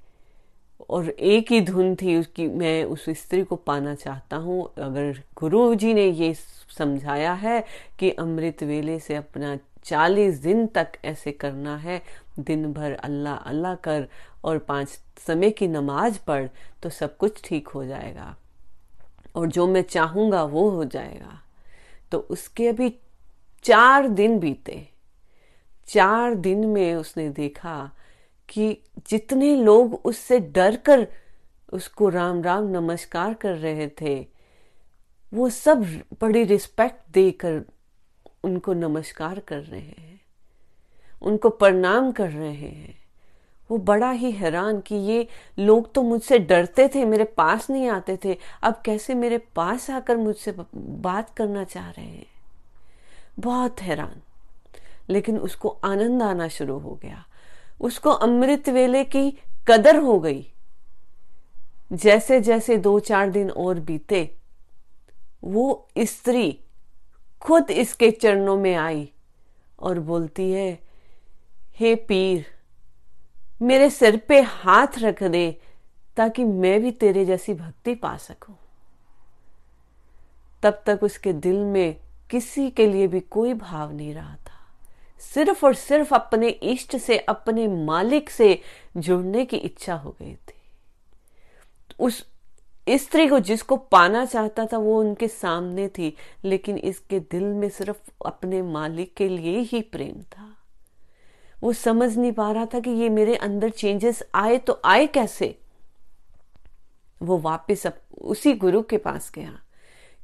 और 0.90 1.09
एक 1.09 1.53
ही 1.53 1.61
धुन 1.61 1.95
थी 1.97 2.16
उसकी, 2.16 2.47
मैं 2.47 2.85
उस 2.85 3.05
स्त्री 3.11 3.42
को 3.45 3.57
पाना 3.57 3.95
चाहता 3.95 4.37
हूँ। 4.37 4.62
अगर 4.79 5.21
गुरु 5.37 5.75
जी 5.75 5.92
ने 5.95 6.07
ये 6.07 6.33
समझाया 6.79 7.33
है 7.33 7.64
कि 7.99 8.11
अमृत 8.11 8.62
वेले 8.62 8.99
से 9.01 9.14
अपना 9.14 9.59
चालीस 9.85 10.38
दिन 10.38 10.66
तक 10.66 10.92
ऐसे 11.05 11.33
करना 11.33 11.77
है 11.77 12.01
दिन 12.38 12.73
भर 12.73 12.92
अल्लाह 12.95 13.37
अल्लाह 13.37 13.75
कर 13.75 14.07
और 14.45 14.59
पाँच 14.59 14.88
समय 15.27 15.51
की 15.51 15.68
नमाज़ 15.68 16.18
पढ़ 16.27 16.47
तो 16.83 16.90
सब 16.90 17.16
कुछ 17.16 17.40
ठीक 17.45 17.68
हो 17.68 17.85
जाएगा। 17.85 18.35
और 19.37 19.47
जो 19.47 19.66
मैं 19.66 19.83
चाहूँगा 19.83 20.42
वो 20.45 20.68
हो 20.71 20.85
जाएगा। 20.85 21.40
तो 22.12 22.18
उसके 22.31 22.68
अभी 22.68 22.88
चार 23.64 24.09
दिन 24.09 24.38
बीते। 24.38 24.87
चार 25.88 26.35
दिन 26.35 26.66
में 26.66 26.95
उसने 26.95 27.29
देखा 27.31 27.90
कि 28.48 28.78
जितने 29.09 29.55
लोग 29.57 30.00
उससे 30.05 30.38
डर 30.38 30.76
कर 30.76 31.07
उसको 31.72 32.09
राम 32.09 32.42
राम 32.42 32.64
नमस्कार 32.64 33.35
कर 33.35 33.57
रहे 33.57 33.88
थे, 34.00 34.26
वो 35.33 35.48
सब 35.48 35.85
बड़ी 36.20 36.42
रिस्पेक्ट 36.44 37.12
देकर 37.12 37.62
उनको 38.44 38.72
नमस्कार 38.72 39.38
कर 39.40 39.59
रहे 39.59 39.81
हैं, 39.81 40.20
उनको 41.22 41.48
प्रणाम 41.48 42.12
कर 42.12 42.31
रहे 42.31 42.52
हैं। 42.52 42.94
वो 43.70 43.78
बड़ा 43.78 44.11
ही 44.11 44.31
हैरान 44.31 44.81
कि 44.81 44.94
ये 44.94 45.26
लोग 45.59 45.92
तो 45.92 46.02
मुझसे 46.02 46.38
डरते 46.38 46.88
थे, 46.88 47.05
मेरे 47.05 47.24
पास 47.24 47.70
नहीं 47.70 47.88
आते 47.88 48.18
थे, 48.24 48.37
अब 48.62 48.83
कैसे 48.85 49.14
मेरे 49.14 49.38
पास 49.38 49.90
आकर 49.90 50.16
मुझसे 50.16 50.55
बात 50.74 51.35
करना 51.37 51.64
चाह 51.64 51.90
रहे 51.90 52.07
हैं? 52.07 52.26
बहुत 53.38 53.83
हैरान। 53.83 54.20
लेकिन 55.09 55.38
उसको 55.38 55.68
आनंद 55.68 56.22
आना 56.22 56.48
शुरू 56.48 56.78
हो 56.78 56.94
गया। 56.94 57.24
उसको 57.83 58.11
अमृत 58.11 58.68
वेले 58.68 59.05
की 59.05 59.31
कदर 59.68 59.97
हो 59.97 60.18
गई। 60.21 60.47
जैसे 61.92 62.40
जैसे 62.40 62.77
दो 62.77 62.99
चार 63.01 63.31
दिन 63.31 63.51
और 63.51 63.81
बीते, 63.81 64.35
वो 65.45 65.88
स्त्री 65.99 66.61
खुद 67.40 67.71
इसके 67.71 68.11
चरणों 68.11 68.57
में 68.57 68.75
आई 68.75 69.09
और 69.79 69.99
बोलती 69.99 70.51
है, 70.53 70.79
हे 71.77 71.95
पीर, 71.95 72.47
मेरे 73.62 73.90
सिर 73.90 74.16
पे 74.16 74.40
हाथ 74.40 74.99
रख 74.99 75.23
दे 75.23 75.61
ताकि 76.16 76.45
मैं 76.45 76.81
भी 76.83 76.90
तेरे 76.90 77.25
जैसी 77.25 77.55
भक्ति 77.55 77.95
पा 77.95 78.16
सकूँ। 78.16 78.57
तब 80.62 80.83
तक 80.87 81.01
उसके 81.03 81.33
दिल 81.33 81.57
में 81.57 81.97
किसी 82.31 82.71
के 82.71 82.87
लिए 82.87 83.07
भी 83.07 83.21
कोई 83.21 83.55
भाव 83.55 83.92
नहीं 83.92 84.14
रहा 84.14 84.37
सिर्फ़ 85.22 85.66
और 85.66 85.74
सिर्फ़ 85.74 86.14
अपने 86.14 86.48
इष्ट 86.48 86.96
से, 86.96 87.18
अपने 87.18 87.68
मालिक 87.68 88.30
से 88.30 88.61
जुड़ने 88.96 89.44
की 89.44 89.56
इच्छा 89.56 89.94
हो 89.94 90.16
गई 90.22 90.35
थी। 90.35 90.54
उस 92.00 92.26
स्त्री 92.88 93.28
को 93.28 93.38
जिसको 93.38 93.76
पाना 93.76 94.24
चाहता 94.24 94.66
था, 94.66 94.78
वो 94.78 95.00
उनके 95.00 95.28
सामने 95.28 95.88
थी, 95.88 96.16
लेकिन 96.44 96.78
इसके 96.78 97.20
दिल 97.20 97.44
में 97.44 97.68
सिर्फ़ 97.68 98.11
अपने 98.26 98.62
मालिक 98.62 99.14
के 99.14 99.28
लिए 99.28 99.58
ही 99.58 99.80
प्रेम 99.82 100.22
था। 100.22 100.56
वो 101.62 101.72
समझ 101.72 102.16
नहीं 102.16 102.32
पा 102.32 102.52
रहा 102.52 102.66
था 102.66 102.80
कि 102.80 102.90
ये 102.90 103.08
मेरे 103.08 103.37
अंदर 103.37 103.70
चेंजेस 103.70 104.22
आए 104.35 104.58
तो 104.58 104.80
आए 104.85 105.06
कैसे। 105.06 105.58
वो 107.22 107.38
वापस 107.38 107.87
उसी 108.20 108.52
गुरु 108.52 108.82
के 108.82 108.96
पास 108.96 109.32
गया 109.35 109.58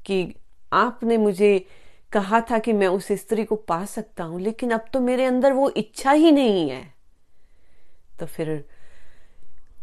कि 0.06 0.34
आपने 0.72 1.16
मुझे 1.16 1.66
कहा 2.12 2.40
था 2.40 2.58
कि 2.58 2.72
मैं 2.72 2.86
उस 2.86 3.12
स्त्री 3.12 3.44
को 3.44 3.56
पा 3.56 3.84
सकता 3.84 4.24
हूँ, 4.24 4.40
लेकिन 4.40 4.70
अब 4.70 4.84
तो 4.92 5.00
मेरे 5.00 5.24
अंदर 5.24 5.52
वो 5.52 5.70
इच्छा 5.70 6.10
ही 6.10 6.32
नहीं 6.32 6.70
है। 6.70 6.94
तो 8.20 8.26
फिर 8.26 8.64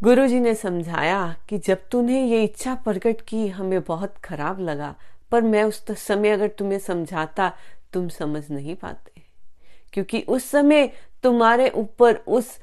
गुरु 0.02 0.26
जी 0.26 0.40
ने 0.40 0.54
समझाया 0.54 1.36
कि 1.48 1.58
जब 1.58 1.88
तूने 1.88 2.26
ये 2.26 2.44
इच्छा 2.44 2.74
प्रकट 2.74 3.20
की, 3.20 3.48
हमें 3.48 3.82
बहुत 3.82 4.16
खराब 4.16 4.60
लगा, 4.60 4.94
पर 5.30 5.42
मैं 5.42 5.64
उस 5.64 5.84
समय 5.90 6.30
अगर 6.30 6.48
तुम्हें 6.48 6.78
समझाता, 6.78 7.52
तुम 7.92 8.08
समझ 8.08 8.50
नहीं 8.50 8.74
पाते। 8.74 9.22
क्योंकि 9.92 10.20
उस 10.20 10.44
समय 10.44 10.92
तुम्हारे 11.22 11.70
ऊपर 11.70 12.14
उस 12.14 12.58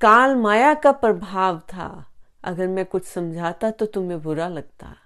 काल 0.00 0.34
माया 0.34 0.74
का 0.74 0.92
प्रभाव 0.92 1.58
था। 1.58 2.06
अगर 2.44 2.68
मैं 2.68 2.86
कुछ 2.86 3.04
समझाता 3.04 3.70
तो 3.70 3.86
तुम्हें 3.86 4.22
बुरा 4.22 4.48
लगता। 4.48 4.96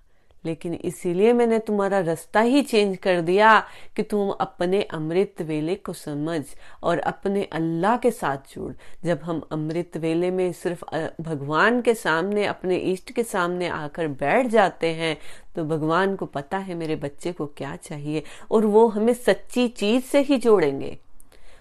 लेकिन 0.45 0.75
इसीलिए 0.75 1.33
मैंने 1.33 1.59
तुम्हारा 1.59 2.01
रास्ता 2.01 2.41
ही 2.41 2.63
चेंज 2.63 2.97
कर 2.97 3.21
दिया 3.21 3.59
कि 3.97 4.03
तुम 4.03 4.31
अपने 4.31 4.83
अमृत 4.83 5.43
वेले 5.43 5.75
को 5.75 5.93
समझ 5.93 6.43
और 6.83 6.99
अपने 7.01 7.43
अल्लाह 7.53 7.97
के 7.97 8.11
साथ 8.11 8.55
जुड़। 8.55 8.73
जब 9.05 9.21
हम 9.23 9.43
अमृत 9.53 9.97
वेले 9.97 10.31
में 10.31 10.53
सिर्फ़ 10.53 10.85
भगवान 11.21 11.81
के 11.81 11.95
सामने, 11.95 12.47
अपने 12.47 12.77
इष्ट 12.77 13.13
के 13.13 13.23
सामने 13.25 13.69
आकर 13.69 14.09
बैठ 14.09 14.47
जाते 14.47 14.93
हैं 14.95 15.17
तो 15.57 15.65
भगवान 15.65 16.17
को 16.17 16.27
पता 16.27 16.59
है 16.59 16.75
मेरे 16.75 16.97
बच्चे 16.97 17.33
को 17.33 17.47
क्या 17.47 17.77
चाहिए 17.77 18.23
और 18.51 18.67
वो 18.67 18.87
हमें 18.89 19.15
सच्ची 19.15 19.69
चीज़ 19.69 20.05
से 20.05 20.21
ही 20.21 20.37
जोड़ेंगे। 20.39 20.97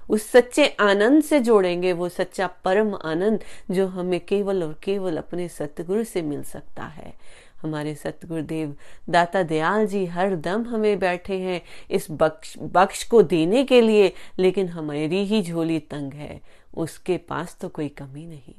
उस 0.10 0.26
सच्चे 0.28 0.66
आनंद 0.80 1.24
से 1.24 1.40
जोड़ेंगे, 1.40 1.92
वो 1.94 2.08
सच्चा 2.10 2.48
परम 2.66 2.94
आनंद 2.96 3.44
जो 3.72 3.86
हमें 3.88 4.20
केवल 4.20 4.64
और 4.64 4.74
केवल 4.84 5.18
अपने 5.18 5.48
सतगुरु 5.48 6.04
से 6.04 6.22
मिल 6.22 6.44
सकता 6.44 6.84
है। 6.84 7.14
हमारे 7.62 7.96
सतगुरुदेव, 7.96 8.76
दाता 9.10 9.44
दयाल 9.44 9.86
जी 9.88 10.06
हर 10.06 10.36
दम 10.36 10.64
हमें 10.64 11.00
बैठे 11.00 11.38
हैं 11.40 11.62
इस 11.92 12.08
बख्श 12.12 12.54
बख्श 12.60 13.04
को 13.04 13.22
देने 13.22 13.64
के 13.64 13.82
लिए, 13.82 14.14
लेकिन 14.40 14.68
हमारी 14.68 15.24
ही 15.26 15.42
झोली 15.44 15.80
तंग 15.80 16.14
है, 16.14 16.42
उसके 16.78 17.18
पास 17.18 17.58
तो 17.62 17.70
कोई 17.70 17.88
कमी 17.90 18.26
नहीं। 18.26 18.54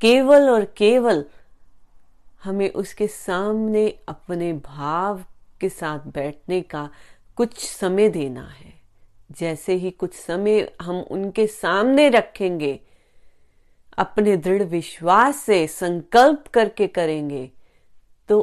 केवल 0.00 0.50
और 0.50 0.64
केवल 0.64 1.24
हमें 2.44 2.70
उसके 2.70 3.06
सामने 3.06 3.88
अपने 4.08 4.52
भाव 4.52 5.24
के 5.60 5.68
साथ 5.68 6.06
बैठने 6.06 6.60
का 6.60 6.88
कुछ 7.36 7.58
समय 7.58 8.08
देना 8.08 8.46
है। 8.48 8.72
जैसे 9.30 9.74
ही 9.74 9.90
कुछ 9.90 10.14
समय 10.14 10.72
हम 10.82 11.00
उनके 11.00 11.46
सामने 11.46 12.08
रखेंगे 12.08 12.80
अपने 13.98 14.36
दृढ़ 14.36 14.62
विश्वास 14.62 15.36
से 15.36 15.66
संकल्प 15.66 16.46
करके 16.46 16.86
करेंगे 16.88 17.50
तो 18.28 18.38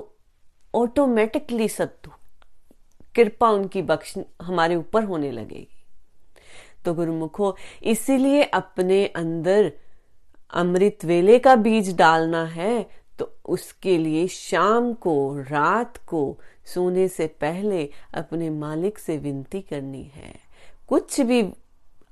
ऑटोमेटिकली 0.74 1.68
सत्तु, 1.70 2.12
कृपा 3.16 3.50
उनकी 3.50 3.82
बख्श 3.82 4.14
हमारे 4.42 4.76
ऊपर 4.76 5.04
होने 5.04 5.32
लगेगी। 5.32 5.68
तो 6.86 6.94
गुरुमुखो, 6.94 7.56
इसीलिए 7.84 8.44
अपने 8.44 9.06
अंदर 9.08 9.72
अमृत 10.54 11.06
वेले 11.06 11.40
का 11.40 11.56
बीज 11.56 11.96
डालना 11.98 12.44
है 12.46 12.90
तो 13.20 13.32
उसके 13.46 13.98
लिए 13.98 14.28
शाम 14.28 14.94
को, 14.94 15.40
रात 15.42 15.98
को, 16.08 16.38
सोने 16.66 17.08
से 17.08 17.28
पहले 17.42 17.90
अपने 18.14 18.50
मालिक 18.50 19.00
से 19.00 19.18
विनती 19.18 19.62
करनी 19.62 20.04
है। 20.14 20.34
कुछ 20.90 21.20
भी 21.22 21.42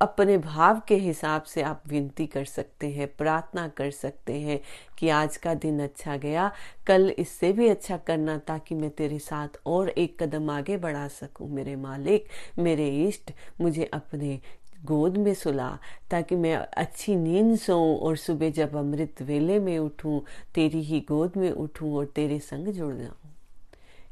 अपने 0.01 0.37
भाव 0.37 0.81
के 0.87 0.95
हिसाब 0.95 1.43
से 1.43 1.61
आप 1.61 1.83
विनती 1.87 2.25
कर 2.27 2.43
सकते 2.45 2.89
हैं, 2.89 3.07
प्रार्थना 3.17 3.67
कर 3.67 3.89
सकते 3.91 4.33
हैं 4.33 4.59
कि 4.99 5.09
आज 5.09 5.37
का 5.37 5.53
दिन 5.53 5.79
अच्छा 5.83 6.17
गया, 6.17 6.51
कल 6.87 7.09
इससे 7.09 7.51
भी 7.53 7.67
अच्छा 7.67 7.97
करना 7.97 8.37
ताकि 8.37 8.75
मैं 8.75 8.89
तेरे 8.89 9.19
साथ 9.19 9.59
और 9.65 9.89
एक 9.89 10.23
कदम 10.23 10.49
आगे 10.49 10.77
बढ़ा 10.77 11.07
सकूँ। 11.07 11.49
मेरे 11.49 11.75
मालिक, 11.75 12.27
मेरे 12.59 12.89
इष्ट, 13.07 13.31
मुझे 13.61 13.89
अपने 13.93 14.39
गोद 14.85 15.17
में 15.17 15.33
सुला 15.33 15.77
ताकि 16.11 16.35
मैं 16.35 16.55
अच्छी 16.55 17.15
नींद 17.15 17.57
सोऊं 17.57 17.97
और 17.97 18.15
सुबह 18.15 18.49
जब 18.49 18.75
अमृत 18.75 19.21
वेले 19.21 19.59
में 19.59 19.77
उठूं, 19.79 20.19
तेरी 20.55 20.81
ही 20.81 20.99
गोद 20.99 21.37
में 21.37 21.51
उठूं 21.51 21.93
और 21.95 22.05
तेरे 22.05 22.39
संग 22.39 22.67
जुड़ 22.67 22.95
जाऊँ। 22.95 23.26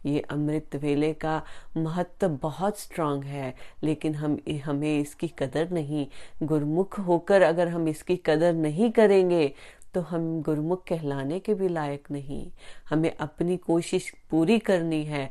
ये 0.05 0.19
अमृत 0.31 0.75
वेले 0.75 1.11
का 1.13 1.41
महत्व 1.77 2.27
बहुत 2.41 2.79
स्ट्रांग 2.79 3.23
है, 3.23 3.53
लेकिन 3.83 4.15
हम 4.15 4.37
हमें 4.65 4.99
इसकी 4.99 5.27
कदर 5.39 5.69
नहीं। 5.71 6.05
गुरमुख 6.43 6.99
होकर 6.99 7.41
अगर 7.41 7.67
हम 7.67 7.87
इसकी 7.87 8.15
कदर 8.25 8.53
नहीं 8.53 8.91
करेंगे 8.91 9.47
तो 9.93 10.01
हम 10.01 10.41
गुरमुख 10.41 10.83
कहलाने 10.87 11.39
के 11.39 11.53
भी 11.53 11.67
लायक 11.67 12.07
नहीं। 12.11 12.45
हमें 12.89 13.11
अपनी 13.11 13.57
कोशिश 13.57 14.09
पूरी 14.31 14.57
करनी 14.59 15.03
है। 15.05 15.29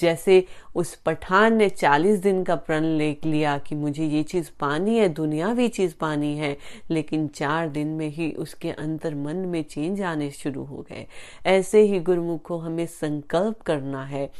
जैसे 0.00 0.46
उस 0.74 0.94
पठान 0.94 1.56
ने 1.56 1.68
चालीस 1.68 2.18
दिन 2.18 2.44
का 2.44 2.56
प्रण 2.56 2.84
ले 2.84 3.16
लिया 3.24 3.58
कि 3.58 3.74
मुझे 3.74 4.04
ये 4.04 4.22
चीज़ 4.22 4.50
पानी 4.60 4.98
है, 4.98 5.08
दुनियावी 5.08 5.68
चीज़ 5.68 5.94
पानी 6.00 6.36
है, 6.36 6.56
लेकिन 6.90 7.28
चार 7.28 7.68
दिन 7.68 7.88
में 7.88 8.08
ही 8.08 8.32
उसके 8.32 8.70
अंतर 8.70 9.14
मन 9.14 9.36
में 9.36 9.62
चेंज 9.62 10.02
आने 10.02 10.30
शुरू 10.30 10.64
हो 10.64 10.86
गए। 10.90 11.06
ऐसे 11.46 11.82
ही 11.82 12.00
गुरुमुख 12.00 12.42
को 12.42 12.58
हमें 12.58 12.86
संकल्प 12.86 13.60
करना 13.60 14.04
है 14.04 14.30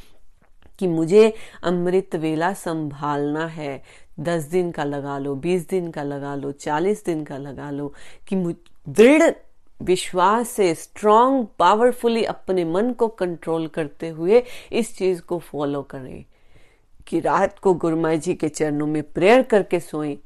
कि 0.79 0.87
मुझे 0.87 1.35
अमृत 1.65 2.17
वेला 2.17 2.53
संभालना 2.53 3.47
है। 3.47 3.83
दस 4.21 4.43
दिन 4.43 4.71
का 4.71 4.85
लगा 4.85 5.19
लो, 5.19 5.35
बीस 5.35 5.69
दिन 5.69 5.91
का 5.91 6.03
लगा 6.03 6.35
लो, 6.35 6.53
चालीस 6.53 7.05
दिन 7.05 7.25
का 7.25 7.37
लगा 7.37 7.71
लो 7.71 7.93
कि 8.29 8.37
दृढ़ 8.89 9.31
विश्वास 9.83 10.49
से 10.49 10.75
स्ट्रांग 10.75 11.47
पावरफुली 11.59 12.25
अपने 12.25 12.65
मन 12.65 12.93
को 12.93 13.09
कंट्रोल 13.09 13.67
करते 13.67 14.09
हुए 14.09 14.43
इस 14.73 14.97
चीज़ 14.97 15.23
को 15.23 15.39
फॉलो 15.39 15.83
करें। 15.83 16.25
कि 17.07 17.21
रात 17.21 17.59
को 17.59 17.75
गुरुमा 17.75 18.15
जी 18.15 18.35
के 18.35 18.49
चरणों 18.49 18.87
में 18.87 19.03
प्रेयर 19.03 19.43
करके 19.43 19.81
सोएँ 19.81 20.17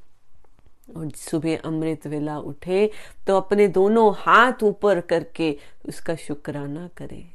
और 0.96 1.10
सुबह 1.10 1.56
अमृत 1.56 2.06
वेला 2.06 2.38
उठे 2.38 2.90
तो 3.26 3.36
अपने 3.36 3.68
दोनों 3.68 4.12
हाथ 4.16 4.62
ऊपर 4.62 5.00
करके 5.00 5.58
उसका 5.88 6.14
शुक्राना 6.14 6.88
करें। 6.96 7.33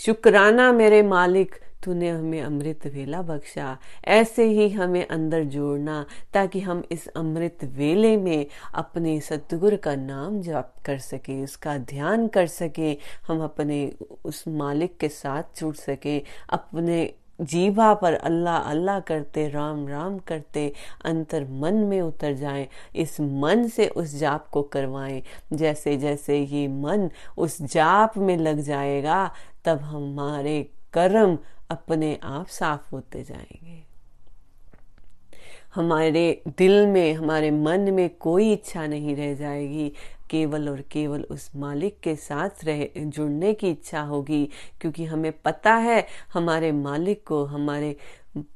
शुक्राना 0.00 0.72
मेरे 0.72 1.02
मालिक, 1.02 1.54
तूने 1.84 2.08
हमें 2.10 2.42
अमृत 2.42 2.86
वेला 2.86 3.22
बख्शा। 3.22 3.78
ऐसे 4.04 4.44
ही 4.44 4.68
हमें 4.68 5.06
अंदर 5.06 5.44
जोड़ना, 5.44 6.06
ताकि 6.32 6.60
हम 6.60 6.82
इस 6.92 7.06
अमृत 7.08 7.64
वेले 7.64 8.16
में 8.16 8.46
अपने 8.74 9.20
सतगुरु 9.20 9.76
का 9.76 9.94
नाम 9.94 10.40
जाप 10.40 10.74
कर 10.84 10.98
सके, 10.98 11.44
उसका 11.44 11.78
ध्यान 11.78 12.28
कर 12.28 12.46
सके, 12.46 12.96
हम 13.28 13.44
अपने 13.44 13.92
उस 14.24 14.44
मालिक 14.48 14.96
के 14.96 15.08
साथ 15.08 15.60
जुड़ 15.60 15.74
सके, 15.74 16.22
अपने 16.48 17.14
जीवा 17.40 17.94
पर 17.94 18.14
अल्लाह 18.14 18.56
अल्लाह 18.56 19.00
करते, 19.00 19.48
राम 19.48 19.88
राम 19.88 20.18
करते, 20.18 20.72
अंतर 21.04 21.46
मन 21.50 21.74
में 21.74 22.00
उतर 22.00 22.32
जाएँ, 22.32 22.68
इस 22.96 23.20
मन 23.20 23.68
से 23.68 23.88
उस 23.88 24.14
जाप 24.14 24.48
को 24.48 24.62
करवाएँ। 24.62 25.22
जैसे 25.52 25.96
जैसे 25.96 26.38
ये 26.38 26.68
मन 26.68 27.10
उस 27.38 27.62
जाप 27.62 28.16
में 28.18 28.36
लग 28.36 28.60
जाएगा 28.60 29.34
तब 29.66 29.78
हमारे 29.78 30.70
कर्म 30.92 31.38
अपने 31.70 32.18
आप 32.22 32.46
साफ़ 32.46 32.90
होते 32.92 33.24
जाएँगे। 33.24 33.82
हमारे 35.74 36.42
दिल 36.58 36.86
में, 36.86 37.14
हमारे 37.14 37.50
मन 37.50 37.80
में 37.80 38.10
कोई 38.10 38.52
इच्छा 38.52 38.86
नहीं 38.86 39.16
रह 39.16 39.34
जाएगी। 39.34 39.92
केवल 40.30 40.68
और 40.68 40.80
केवल 40.80 41.22
उस 41.22 41.50
मालिक 41.56 42.00
के 42.00 42.16
साथ 42.16 42.50
रह, 42.64 42.88
जुड़ने 42.98 43.54
की 43.54 43.70
इच्छा 43.70 44.00
होगी, 44.00 44.48
क्योंकि 44.80 45.04
हमें 45.04 45.32
पता 45.32 45.74
है 45.74 46.06
हमारे 46.32 46.72
मालिक 46.72 47.26
को, 47.26 47.44
हमारे 47.44 47.96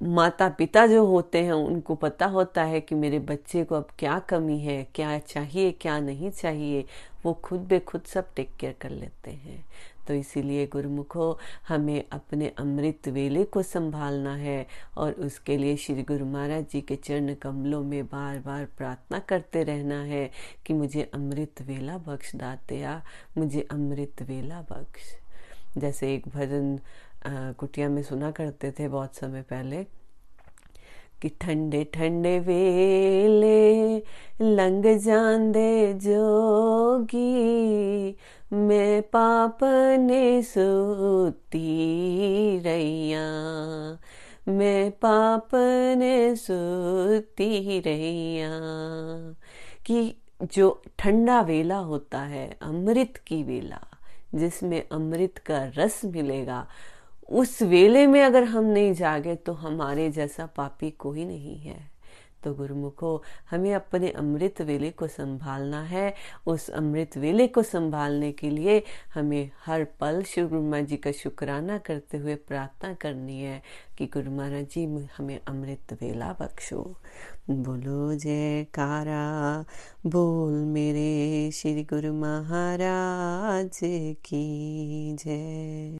माता 0.02 0.48
पिता 0.48 0.86
जो 0.86 1.06
होते 1.06 1.38
हैं, 1.38 1.52
उनको 1.52 1.94
पता 1.94 2.26
होता 2.26 2.62
है 2.62 2.80
कि 2.80 2.94
मेरे 2.94 3.18
बच्चे 3.18 3.64
को 3.64 3.74
अब 3.74 3.88
क्या 3.98 4.18
कमी 4.18 4.58
है, 4.58 4.86
क्या 4.94 5.18
चाहिए, 5.18 5.72
क्या 5.72 6.00
नहीं 6.00 6.30
चाहिए। 6.30 6.84
वो 7.24 7.32
खुद 7.32 7.60
बे 7.60 7.80
खुद 7.80 8.02
सब 8.02 8.34
टेक 8.34 8.50
केयर 8.60 8.74
कर 8.80 8.90
लेते 8.90 9.30
हैं। 9.30 9.64
तो 10.10 10.14
इसीलिए 10.14 10.66
गुरुमुखो, 10.66 11.38
हमें 11.68 12.04
अपने 12.12 12.46
अमृत 12.58 13.08
वेले 13.08 13.42
को 13.54 13.62
संभालना 13.62 14.34
है 14.36 14.66
और 14.98 15.12
उसके 15.22 15.56
लिए 15.56 15.76
श्री 15.76 16.02
गुरु 16.02 16.26
महाराज 16.26 16.64
जी 16.72 16.80
के 16.80 16.96
चरण 16.96 17.34
कमलों 17.42 17.82
में 17.82 18.06
बार 18.06 18.38
बार 18.46 18.64
प्रार्थना 18.78 19.18
करते 19.28 19.62
रहना 19.64 20.00
है 20.04 20.24
कि 20.66 20.74
मुझे 20.74 21.02
अमृत 21.14 21.62
वेला 21.68 21.98
बख्श 22.08 22.34
दातया, 22.36 23.02
मुझे 23.38 23.66
अमृत 23.70 24.22
वेला 24.28 24.60
बख्श। 24.72 25.14
जैसे 25.78 26.14
एक 26.14 26.28
भजन 26.28 26.78
कुटिया 27.60 27.88
में 27.88 28.02
सुना 28.02 28.30
करते 28.32 28.70
थे 28.78 28.88
बहुत 28.88 29.16
समय 29.16 29.42
पहले 29.50 29.84
कि 31.22 31.28
ठंडे 31.40 31.82
ठंडे 31.94 32.38
वेले 32.40 33.96
लंग 34.42 34.84
जांदे 34.98 35.92
जोगी। 36.02 37.18
मैं 38.52 39.02
पाप 39.02 39.58
ने 40.00 40.42
सुती 40.42 41.68
रैया 42.58 43.20
मैं 44.52 44.90
पाप 44.90 45.48
ने 45.96 46.36
सुती 46.36 47.80
रैया 47.80 48.50
कि 49.86 50.16
जो 50.42 50.82
ठंडा 50.98 51.40
वेला 51.40 51.76
होता 51.76 52.20
है, 52.20 52.58
अमृत 52.62 53.16
की 53.26 53.42
वेला, 53.42 53.80
जिसमें 54.34 54.88
अमृत 54.92 55.38
का 55.38 55.72
रस 55.76 56.04
मिलेगा, 56.04 56.66
उस 57.30 57.62
वेले 57.62 58.06
में 58.06 58.22
अगर 58.22 58.44
हम 58.44 58.64
नहीं 58.64 58.92
जागे 58.92 59.34
तो 59.34 59.52
हमारे 59.52 60.10
जैसा 60.10 60.46
पापी 60.46 60.90
कोई 60.90 61.24
नहीं 61.24 61.58
है। 61.58 61.89
तो 62.42 62.54
गुरुमुखो, 62.54 63.22
हमें 63.50 63.72
अपने 63.74 64.10
अमृत 64.10 64.60
वेले 64.60 64.90
को 64.90 65.06
संभालना 65.06 65.82
है। 65.82 66.14
उस 66.46 66.68
अमृत 66.70 67.16
वेले 67.16 67.46
को 67.46 67.62
संभालने 67.62 68.32
के 68.32 68.50
लिए 68.50 68.82
हमें 69.14 69.50
हर 69.66 69.84
पल 70.00 70.22
शिव 70.22 70.54
महाराज 70.54 70.86
जी 70.86 70.96
का 70.96 71.12
शुक्राना 71.12 71.78
करते 71.78 72.18
हुए 72.18 72.34
प्रार्थना 72.48 72.92
करनी 72.94 73.40
है 73.40 73.62
कि 73.98 74.06
गुरु 74.06 74.30
महाराज 74.30 74.66
जी, 74.66 74.84
हमें 75.18 75.38
अमृत 75.48 75.92
वेला 76.02 76.32
बख्शो। 76.40 76.82
बोलो 77.50 78.14
जय 78.14 78.64
कारा 78.74 79.64
बोल 80.06 80.52
मेरे 80.52 81.50
श्री 81.50 81.82
गुरु 81.84 82.12
महाराज 82.14 83.80
की 84.24 85.16
जय। 85.16 85.98